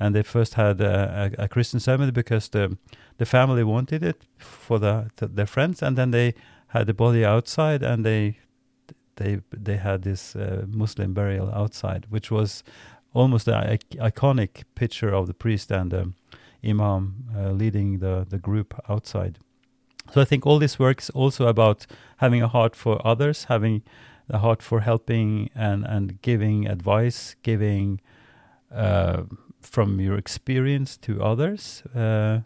[0.00, 2.76] And they first had a, a, a Christian ceremony because the
[3.18, 6.34] the family wanted it for the, th their friends, and then they
[6.68, 8.38] had the body outside, and they
[9.16, 12.64] they they had this uh, Muslim burial outside, which was
[13.12, 16.12] almost an iconic picture of the priest and the
[16.62, 19.38] imam uh, leading the the group outside.
[20.12, 23.82] So I think all this works also about having a heart for others, having
[24.28, 28.00] a heart for helping and and giving advice, giving
[28.74, 29.22] uh,
[29.60, 31.82] from your experience to others.
[31.94, 32.40] Uh,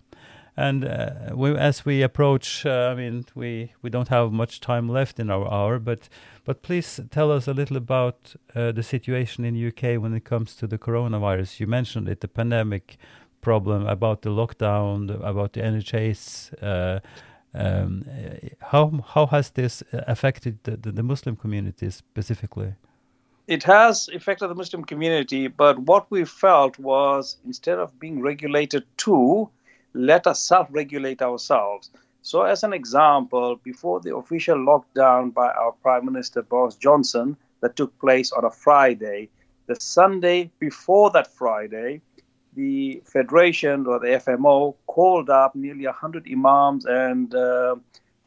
[0.57, 4.89] and uh, we, as we approach, uh, I mean, we, we don't have much time
[4.89, 6.09] left in our hour, but
[6.45, 10.55] but please tell us a little about uh, the situation in UK when it comes
[10.57, 11.61] to the coronavirus.
[11.61, 12.99] You mentioned it, the pandemic
[13.41, 16.53] problem, about the lockdown, about the NHS.
[16.63, 17.01] Uh,
[17.55, 18.05] um,
[18.61, 22.75] how how has this affected the, the, the Muslim community specifically?
[23.49, 28.85] it has affected the Muslim community, but what we felt was instead of being regulated
[28.99, 29.51] to,
[29.95, 31.91] let us self regulate ourselves.
[32.23, 37.77] So, as an example, before the official lockdown by our Prime Minister Boris Johnson that
[37.77, 39.29] took place on a Friday,
[39.67, 42.01] the Sunday before that Friday,
[42.55, 47.77] the Federation or the FMO called up nearly 100 imams and uh,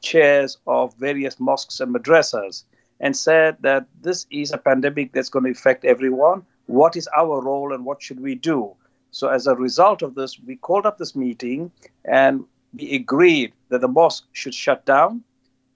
[0.01, 2.63] chairs of various mosques and madrasas
[2.99, 6.45] and said that this is a pandemic that's going to affect everyone.
[6.67, 8.75] What is our role and what should we do?
[9.15, 11.71] So, as a result of this, we called up this meeting
[12.03, 12.43] and
[12.73, 15.23] we agreed that the mosque should shut down,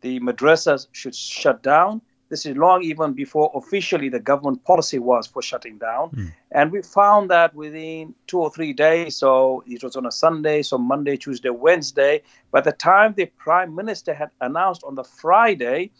[0.01, 2.01] the madrasas should shut down.
[2.27, 6.09] This is long even before officially the government policy was for shutting down.
[6.09, 6.33] Mm.
[6.51, 10.61] And we found that within two or three days, so it was on a Sunday,
[10.61, 12.21] so Monday, Tuesday, Wednesday,
[12.51, 15.91] by the time the prime minister had announced on the Friday,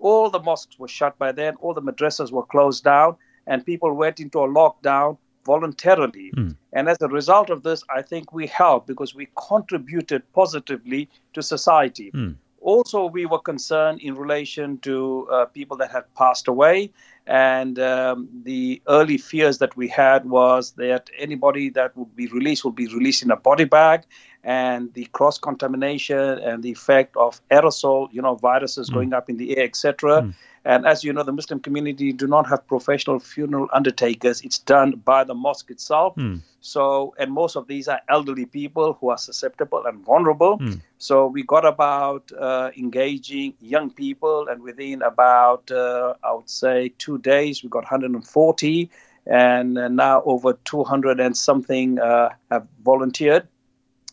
[0.00, 3.14] all the mosques were shut by then, all the madrasas were closed down,
[3.46, 5.16] and people went into a lockdown
[5.54, 6.28] voluntarily.
[6.36, 6.54] Mm.
[6.76, 11.02] And as a result of this, I think we helped because we contributed positively
[11.34, 12.10] to society.
[12.12, 12.34] Mm.
[12.60, 14.94] Also, we were concerned in relation to
[15.30, 16.90] uh, people that had passed away.
[17.26, 22.64] And um, the early fears that we had was that anybody that would be released
[22.64, 24.00] would be released in a body bag,
[24.44, 28.94] and the cross contamination and the effect of aerosol, you know, viruses mm.
[28.96, 30.22] going up in the air, etc.
[30.68, 34.42] And as you know, the Muslim community do not have professional funeral undertakers.
[34.42, 36.14] It's done by the mosque itself.
[36.16, 36.42] Mm.
[36.60, 40.58] So, and most of these are elderly people who are susceptible and vulnerable.
[40.58, 40.82] Mm.
[40.98, 46.92] So, we got about uh, engaging young people, and within about, uh, I would say,
[46.98, 48.90] two days, we got 140,
[49.24, 53.48] and uh, now over 200 and something uh, have volunteered.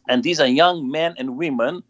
[0.07, 1.83] And these are young men and women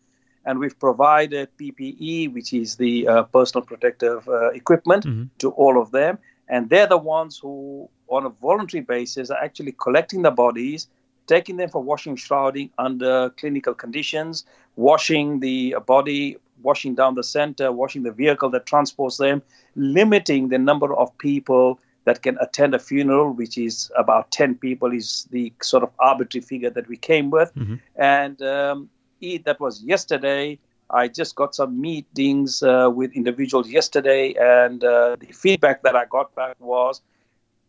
[0.45, 5.23] and we've provided PPE, which is the uh, personal protective uh, equipment, mm-hmm.
[5.39, 6.19] to all of them.
[6.47, 10.87] And they're the ones who, on a voluntary basis, are actually collecting the bodies,
[11.25, 17.71] taking them for washing, shrouding under clinical conditions, washing the body, washing down the center,
[17.71, 19.41] washing the vehicle that transports them,
[19.75, 24.93] limiting the number of people that can attend a funeral, which is about 10 people,
[24.93, 27.53] is the sort of arbitrary figure that we came with.
[27.55, 27.75] Mm-hmm.
[27.95, 28.89] And um,
[29.25, 30.59] Eid that was yesterday.
[30.89, 36.05] I just got some meetings uh, with individuals yesterday, and uh, the feedback that I
[36.05, 37.01] got back was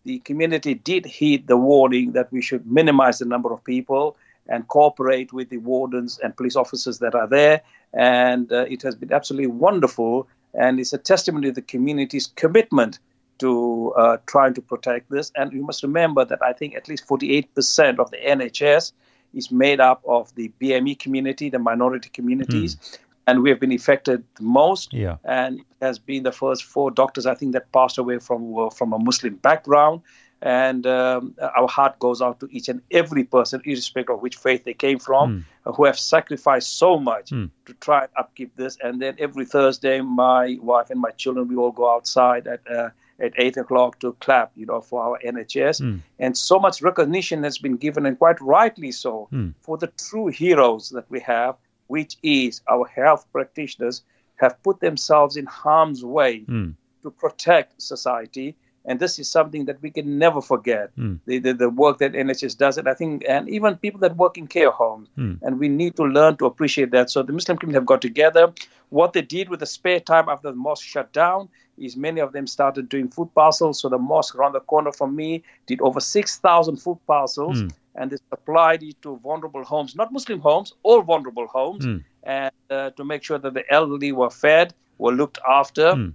[0.04, 4.16] the community did heed the warning that we should minimize the number of people
[4.48, 7.62] and cooperate with the wardens and police officers that are there.
[7.92, 12.98] And uh, it has been absolutely wonderful, and it's a testimony to the community's commitment
[13.38, 15.32] to uh, trying to protect this.
[15.34, 18.92] And you must remember that I think at least 48% of the NHS
[19.36, 22.76] is made up of the BME community, the minority communities.
[22.76, 22.98] Mm.
[23.28, 24.92] And we have been affected the most.
[24.92, 25.16] Yeah.
[25.24, 28.98] And has been the first four doctors, I think, that passed away from from a
[28.98, 30.02] Muslim background.
[30.42, 34.64] And um, our heart goes out to each and every person, irrespective of which faith
[34.64, 35.74] they came from, mm.
[35.74, 37.50] who have sacrificed so much mm.
[37.64, 38.76] to try and upkeep this.
[38.82, 42.90] And then every Thursday, my wife and my children, we all go outside at uh,
[43.20, 45.80] at eight o'clock to clap, you know, for our NHS.
[45.80, 46.00] Mm.
[46.18, 49.54] And so much recognition has been given, and quite rightly so, mm.
[49.60, 51.56] for the true heroes that we have,
[51.86, 54.02] which is our health practitioners
[54.36, 56.74] have put themselves in harm's way mm.
[57.02, 58.56] to protect society.
[58.88, 60.90] And this is something that we can never forget.
[60.94, 61.14] Hmm.
[61.26, 64.38] The, the, the, work that NHS does, and I think, and even people that work
[64.38, 65.34] in care homes, hmm.
[65.42, 67.10] and we need to learn to appreciate that.
[67.10, 68.52] So the Muslim community have got together.
[68.90, 71.48] What they did with the spare time after the mosque shut down,
[71.78, 73.80] is many of them started doing food parcels.
[73.80, 77.62] So the mosque around the corner from me did over 6,000 food parcels.
[77.62, 77.72] Mm.
[77.94, 82.04] And they supplied it to vulnerable homes, not Muslim homes, all vulnerable homes, mm.
[82.24, 86.12] and uh, to make sure that the elderly were fed, were looked after, mm.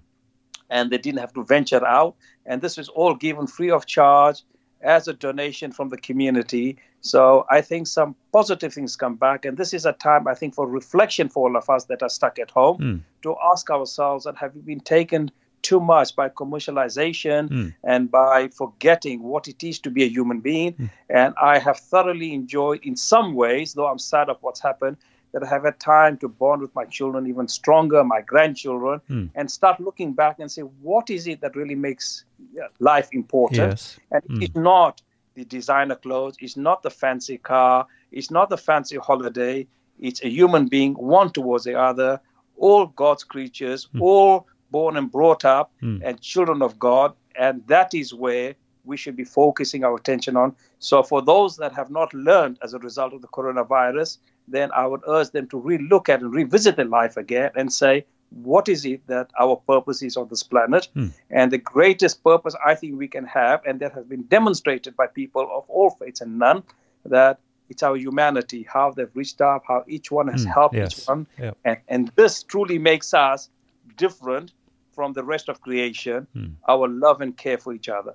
[0.70, 2.16] and they didn't have to venture out.
[2.46, 4.44] and this was all given free of charge
[4.82, 6.78] as a donation from the community.
[7.02, 10.54] So I think some positive things come back, and this is a time I think
[10.54, 14.38] for reflection for all of us that are stuck at home to ask ourselves: that
[14.38, 15.32] have we been taken
[15.62, 17.68] too much by commercialization hmm.
[17.84, 20.74] and by forgetting what it is to be a human being?
[20.74, 20.86] Hmm.
[21.10, 24.98] And I have thoroughly enjoyed, in some ways, though I'm sad of what's happened,
[25.34, 29.26] that I have had time to bond with my children even stronger, my grandchildren, hmm.
[29.36, 32.26] and start looking back and say, what is it that really makes
[32.80, 33.70] life important?
[33.70, 34.00] Yes.
[34.12, 35.02] And it's not
[35.36, 39.66] the designer clothes, it's not the fancy car, it's not the fancy holiday,
[40.00, 42.20] it's a human being, one towards the other,
[42.58, 45.98] all God's creatures, all born and brought up, hmm.
[46.04, 47.14] and children of God.
[47.36, 50.56] And that is where we should be focusing our attention on.
[50.80, 54.18] So, for those that have not learned as a result of the coronavirus,
[54.48, 58.06] then I would urge them to re-look at and revisit their life again and say,
[58.32, 60.88] what is it that our purpose is on this planet?
[60.94, 61.08] Hmm.
[61.30, 65.08] And the greatest purpose I think we can have, and that has been demonstrated by
[65.08, 66.64] people of all faiths and none,
[67.06, 70.50] that it's our humanity, how they've reached up, how each one has hmm.
[70.50, 71.00] helped yes.
[71.00, 71.28] each one.
[71.40, 71.58] Yep.
[71.66, 73.50] And, and this truly makes us
[73.98, 74.54] different
[75.02, 76.28] from the rest of creation,
[76.74, 78.14] our love and care for each other.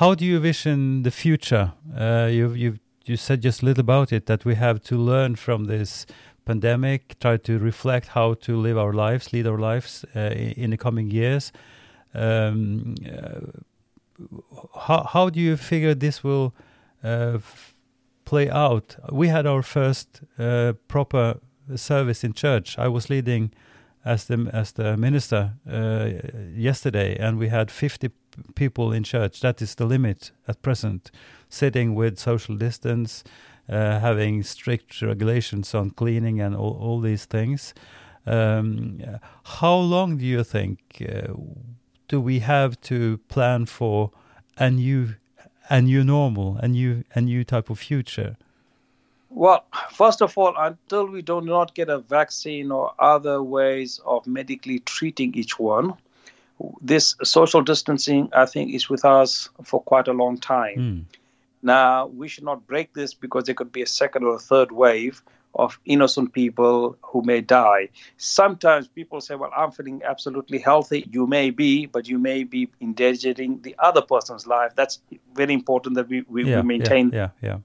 [0.00, 1.66] How do you vision the future?
[2.04, 2.70] Uh, you you
[3.08, 6.06] you said just a little about it that we have to learn from this
[6.44, 10.20] pandemic, try to reflect how to live our lives, lead our lives uh,
[10.62, 11.52] in the coming years.
[12.14, 13.40] Um, uh,
[14.86, 16.52] how how do you figure this will
[17.02, 17.74] uh, f-
[18.24, 18.96] play out?
[19.10, 21.40] We had our first uh, proper
[21.76, 22.78] service in church.
[22.78, 23.50] I was leading
[24.04, 26.10] as the as the minister uh,
[26.54, 28.10] yesterday, and we had 50
[28.54, 29.40] people in church.
[29.40, 31.10] That is the limit at present.
[31.48, 33.24] Sitting with social distance,
[33.68, 37.74] uh, having strict regulations on cleaning and all, all these things.
[38.26, 39.00] Um,
[39.44, 41.34] how long do you think uh,
[42.08, 44.10] do we have to plan for
[44.58, 45.14] a new
[45.70, 48.36] a new normal, a new a new type of future?
[49.34, 54.26] Well, first of all, until we do not get a vaccine or other ways of
[54.28, 55.94] medically treating each one,
[56.80, 60.76] this social distancing, I think, is with us for quite a long time.
[60.76, 61.00] Hmm.
[61.62, 64.70] Now, we should not break this because there could be a second or a third
[64.70, 65.20] wave
[65.56, 67.88] of innocent people who may die.
[68.18, 71.08] Sometimes people say, Well, I'm feeling absolutely healthy.
[71.10, 74.72] You may be, but you may be endangering the other person's life.
[74.76, 75.00] That's
[75.34, 77.58] very important that we, we, we maintain Yeah, yeah,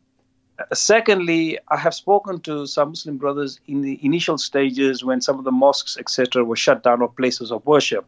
[0.73, 5.45] Secondly, I have spoken to some Muslim brothers in the initial stages when some of
[5.45, 8.05] the mosques, etc., were shut down or places of worship.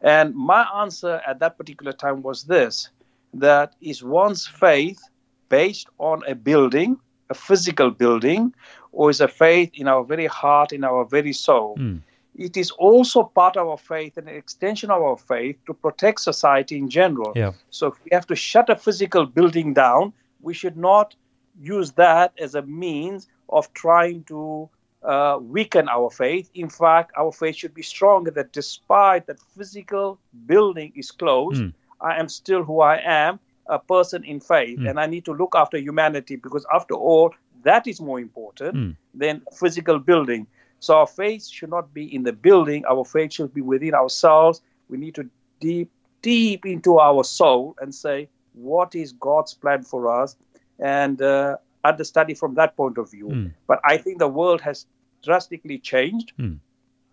[0.00, 2.88] And my answer at that particular time was this
[3.34, 5.00] that is one's faith
[5.48, 6.98] based on a building,
[7.30, 8.52] a physical building,
[8.92, 11.76] or is a faith in our very heart, in our very soul?
[11.76, 11.96] Hmm.
[12.34, 16.20] It is also part of our faith and an extension of our faith to protect
[16.20, 17.32] society in general.
[17.36, 17.52] Yeah.
[17.70, 21.14] So if we have to shut a physical building down, we should not
[21.62, 24.68] use that as a means of trying to
[25.04, 26.50] uh, weaken our faith.
[26.54, 31.68] In fact, our faith should be stronger that despite that physical building is closed, hmm.
[32.00, 34.86] I am still who I am, a person in faith, hmm.
[34.86, 38.90] and I need to look after humanity because, after all, that is more important hmm.
[39.14, 40.46] than physical building.
[40.80, 42.84] So our faith should not be in the building.
[42.86, 44.62] Our faith should be within ourselves.
[44.88, 45.90] We need to deep,
[46.22, 50.36] deep into our soul and say, what is God's plan for us?
[50.82, 53.28] And uh, understudy from that point of view.
[53.66, 54.86] But I think the world has
[55.22, 56.32] drastically changed.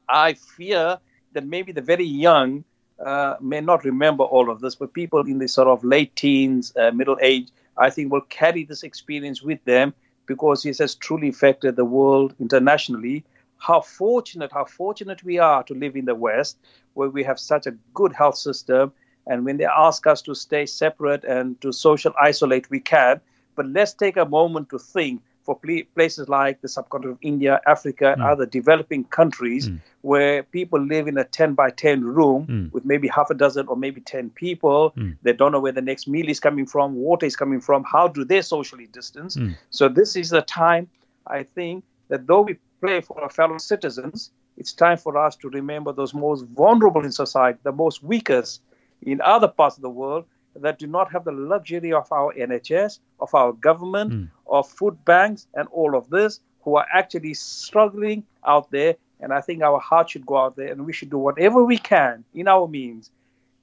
[0.07, 0.99] I fear
[1.34, 2.63] that maybe the very young
[3.05, 6.74] uh, may not remember all of this, but people in the sort of late teens,
[6.76, 9.93] uh, middle age, I think will carry this experience with them
[10.26, 13.24] because it has truly affected the world internationally.
[13.57, 16.57] How fortunate, how fortunate we are to live in the West,
[16.93, 18.91] where we have such a good health system.
[19.28, 23.22] And when they ask us to stay separate and to social isolate, we can.
[23.60, 27.60] But let's take a moment to think for pl- places like the subcontinent of India,
[27.68, 29.82] Africa, and other developing countries mm.
[29.99, 32.72] where people live in a 10 by 10 room mm.
[32.72, 34.93] with maybe half a dozen or maybe 10 people.
[35.24, 37.84] They don't know where the next meal is coming from, water is coming from.
[37.84, 39.36] How do they socially distance?
[39.72, 40.88] So, this is the time,
[41.28, 45.49] I think, that though we pray for our fellow citizens, it's time for us to
[45.49, 48.62] remember those most vulnerable in society, the most weakest
[49.01, 50.24] in other parts of the world
[50.62, 54.24] that do not have the luxury of our NHS, of our government, hmm.
[54.47, 58.95] of food banks, and all of this, who are actually struggling out there.
[59.20, 61.78] And I think our heart should go out there and we should do whatever we
[61.78, 63.12] can in our means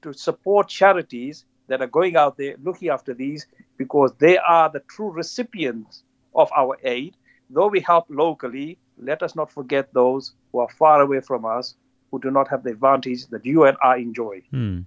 [0.03, 4.81] to support charities that are going out there looking after these because they are the
[4.81, 6.03] true recipients
[6.35, 7.17] of our aid.
[7.51, 11.75] Though we help locally, let us not forget those who are far away from us
[12.11, 14.43] who do not have the advantage that you and I enjoy.
[14.51, 14.81] Hmm.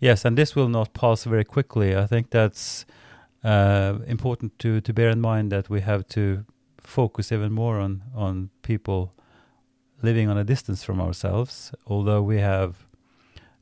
[0.00, 1.96] Yes, and this will not pass very quickly.
[1.96, 2.84] I think that's
[3.42, 6.44] uh, important to, to bear in mind that we have to
[6.78, 9.12] focus even more on, on people
[10.02, 12.84] living on a distance from ourselves, although we have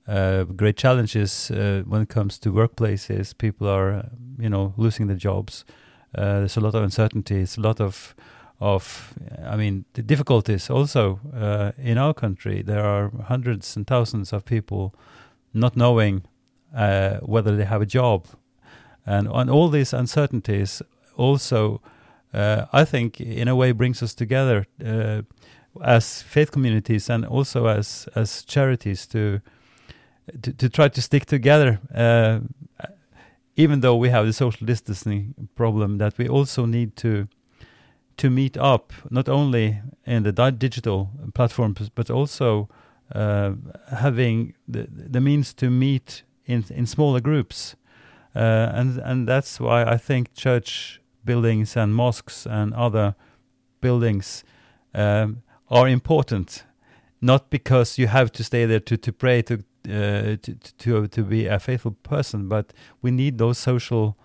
[0.09, 3.37] uh, great challenges uh, when it comes to workplaces.
[3.37, 5.65] People are, you know, losing their jobs.
[6.15, 8.15] Uh, there's a lot of uncertainties, a lot of,
[8.61, 9.15] of,
[9.47, 10.69] I mean, the difficulties.
[10.69, 14.93] Also, uh, in our country, there are hundreds and thousands of people
[15.53, 16.25] not knowing
[16.75, 18.27] uh, whether they have a job,
[19.05, 20.83] and on all these uncertainties,
[21.17, 21.81] also,
[22.33, 24.67] uh, I think, in a way, brings us together
[25.81, 29.41] as faith communities and also as as charities to
[30.43, 32.41] to, to try to stick together uh,
[33.57, 37.27] even though we have the social distancing problem that we also need to
[38.17, 42.75] to meet up not only in the digital platforms but also uh,
[43.91, 47.77] having the the means to meet in in smaller groups
[48.35, 53.15] uh, and and that's why I think church buildings and mosques and other
[53.81, 54.45] buildings
[54.95, 56.65] um, are important,
[57.21, 61.23] not because you have to stay there to, to pray to, uh, to, to to
[61.23, 64.17] be a faithful person, but we need those social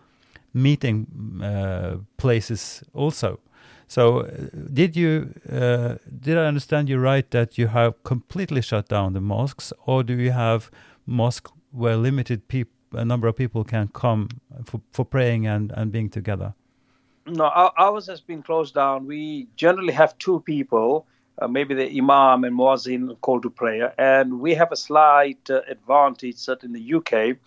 [0.54, 3.40] meeting uh, places also.
[3.88, 4.28] So, uh,
[4.74, 9.22] did you uh, did I understand you right that you have completely shut down the
[9.22, 10.70] mosques, or do you have
[11.06, 12.42] mosques where limited
[12.94, 14.30] a number of people can come
[14.66, 16.54] for, for praying and, and being together?
[17.26, 17.46] No,
[17.78, 19.06] ours has been closed down.
[19.06, 21.06] We generally have two people
[21.40, 23.94] uh, maybe the imam and muazzin call to prayer.
[23.98, 27.38] And we have a slight uh, advantage, certainly in the UK,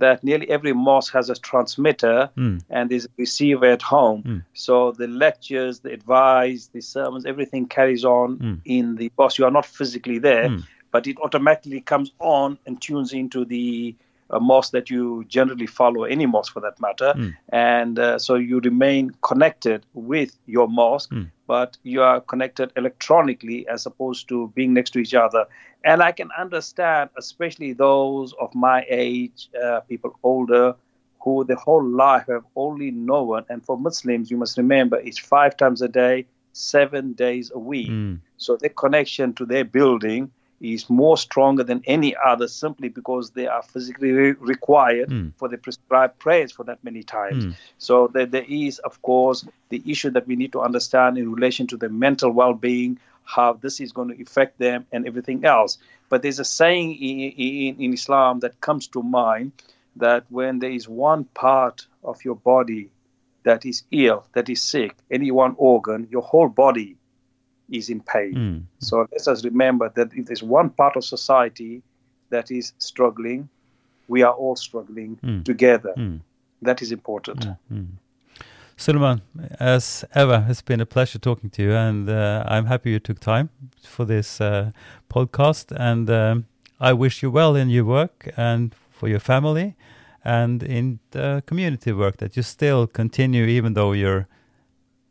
[0.00, 2.62] that nearly every mosque has a transmitter mm.
[2.70, 4.22] and a receiver at home.
[4.22, 4.44] Mm.
[4.54, 8.60] So the lectures, the advice, the sermons, everything carries on mm.
[8.64, 9.38] in the mosque.
[9.38, 10.58] You are not physically there, hmm.
[10.90, 13.94] but it automatically comes on and tunes into the
[14.30, 17.12] a mosque that you generally follow, any mosque for that matter.
[17.16, 17.34] Mm.
[17.50, 21.30] And uh, so you remain connected with your mosque, mm.
[21.46, 25.46] But you are connected electronically as opposed to being next to each other.
[25.84, 30.74] And I can understand, especially those of my age, uh, people older,
[31.20, 33.44] who the whole life have only known.
[33.48, 37.90] And for Muslims, you must remember it's five times a day, seven days a week.
[37.90, 38.20] Mm.
[38.36, 40.30] So the connection to their building
[40.60, 45.32] is more stronger than any other simply because they are physically re- required mm.
[45.36, 47.44] for the prescribed prayers for that many times.
[47.44, 47.54] Mm.
[47.78, 51.66] So there, there is, of course, the issue that we need to understand in relation
[51.68, 55.78] to the mental well-being, how this is going to affect them, and everything else.
[56.08, 59.52] But there's a saying in, in, in Islam that comes to mind
[59.96, 62.90] that when there is one part of your body
[63.44, 66.96] that is ill, that is sick, any one organ, your whole body
[67.70, 68.34] is in pain.
[68.34, 68.62] Mm.
[68.78, 71.82] So let us remember that if there's one part of society
[72.30, 73.48] that is struggling,
[74.08, 75.44] we are all struggling mm.
[75.44, 75.94] together.
[75.96, 76.20] Mm.
[76.62, 77.44] That is important.
[77.44, 77.50] Hmm.
[77.68, 77.84] Hmm.
[78.76, 79.20] Suleiman,
[79.60, 83.20] as ever, it's been a pleasure talking to you, and uh, I'm happy you took
[83.20, 83.50] time
[83.82, 84.70] for this uh,
[85.08, 85.72] podcast.
[85.76, 86.46] And um,
[86.80, 89.76] I wish you well in your work and for your family,
[90.24, 94.26] and in the community work that you still continue, even though you're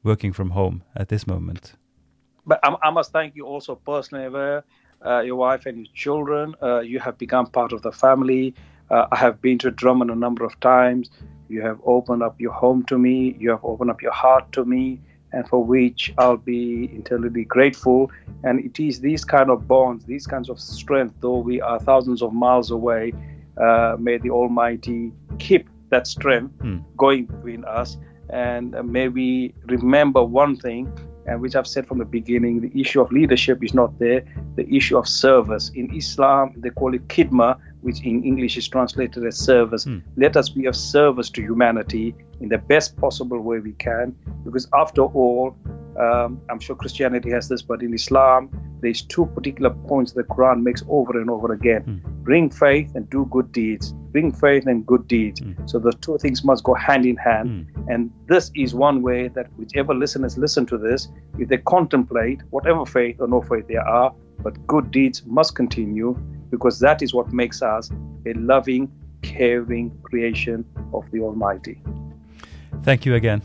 [0.03, 1.75] working from home at this moment
[2.45, 4.61] but I, I, must thank you also personally,
[5.05, 6.55] uh, your wife and your children.
[6.61, 8.53] Uh, you have become part of the family.
[8.89, 11.09] Uh, I have been to Drammen a number of times.
[11.49, 13.35] You have opened up your home to me.
[13.39, 18.11] You have opened up your heart to me, and for which I'll be eternally grateful.
[18.43, 22.21] And it is these kind of bonds, these kinds of strength, though we are thousands
[22.21, 23.13] of miles away.
[23.57, 26.83] Uh, may the Almighty keep that strength mm.
[26.97, 27.97] going between us.
[28.29, 30.91] And uh, may we remember one thing
[31.25, 34.23] and which I've said from the beginning, the issue of leadership is not there.
[34.55, 35.71] The issue of service.
[35.75, 39.85] In Islam, they call it khidma, which in English is translated as service.
[39.85, 40.01] Mm.
[40.17, 44.67] Let us be of service to humanity in the best possible way we can, because
[44.73, 45.55] after all,
[45.97, 48.49] um, I'm sure Christianity has this, but in Islam,
[48.81, 52.23] there's two particular points the Quran makes over and over again: mm.
[52.23, 53.93] bring faith and do good deeds.
[54.11, 55.41] Bring faith and good deeds.
[55.41, 55.69] Mm.
[55.69, 57.49] So the two things must go hand in hand.
[57.49, 57.93] Mm.
[57.93, 61.07] And this is one way that whichever listeners listen to this,
[61.39, 66.13] if they contemplate whatever faith or no faith there are, but good deeds must continue
[66.49, 67.89] because that is what makes us
[68.25, 68.91] a loving,
[69.21, 71.81] caring creation of the Almighty.
[72.83, 73.41] Thank you again.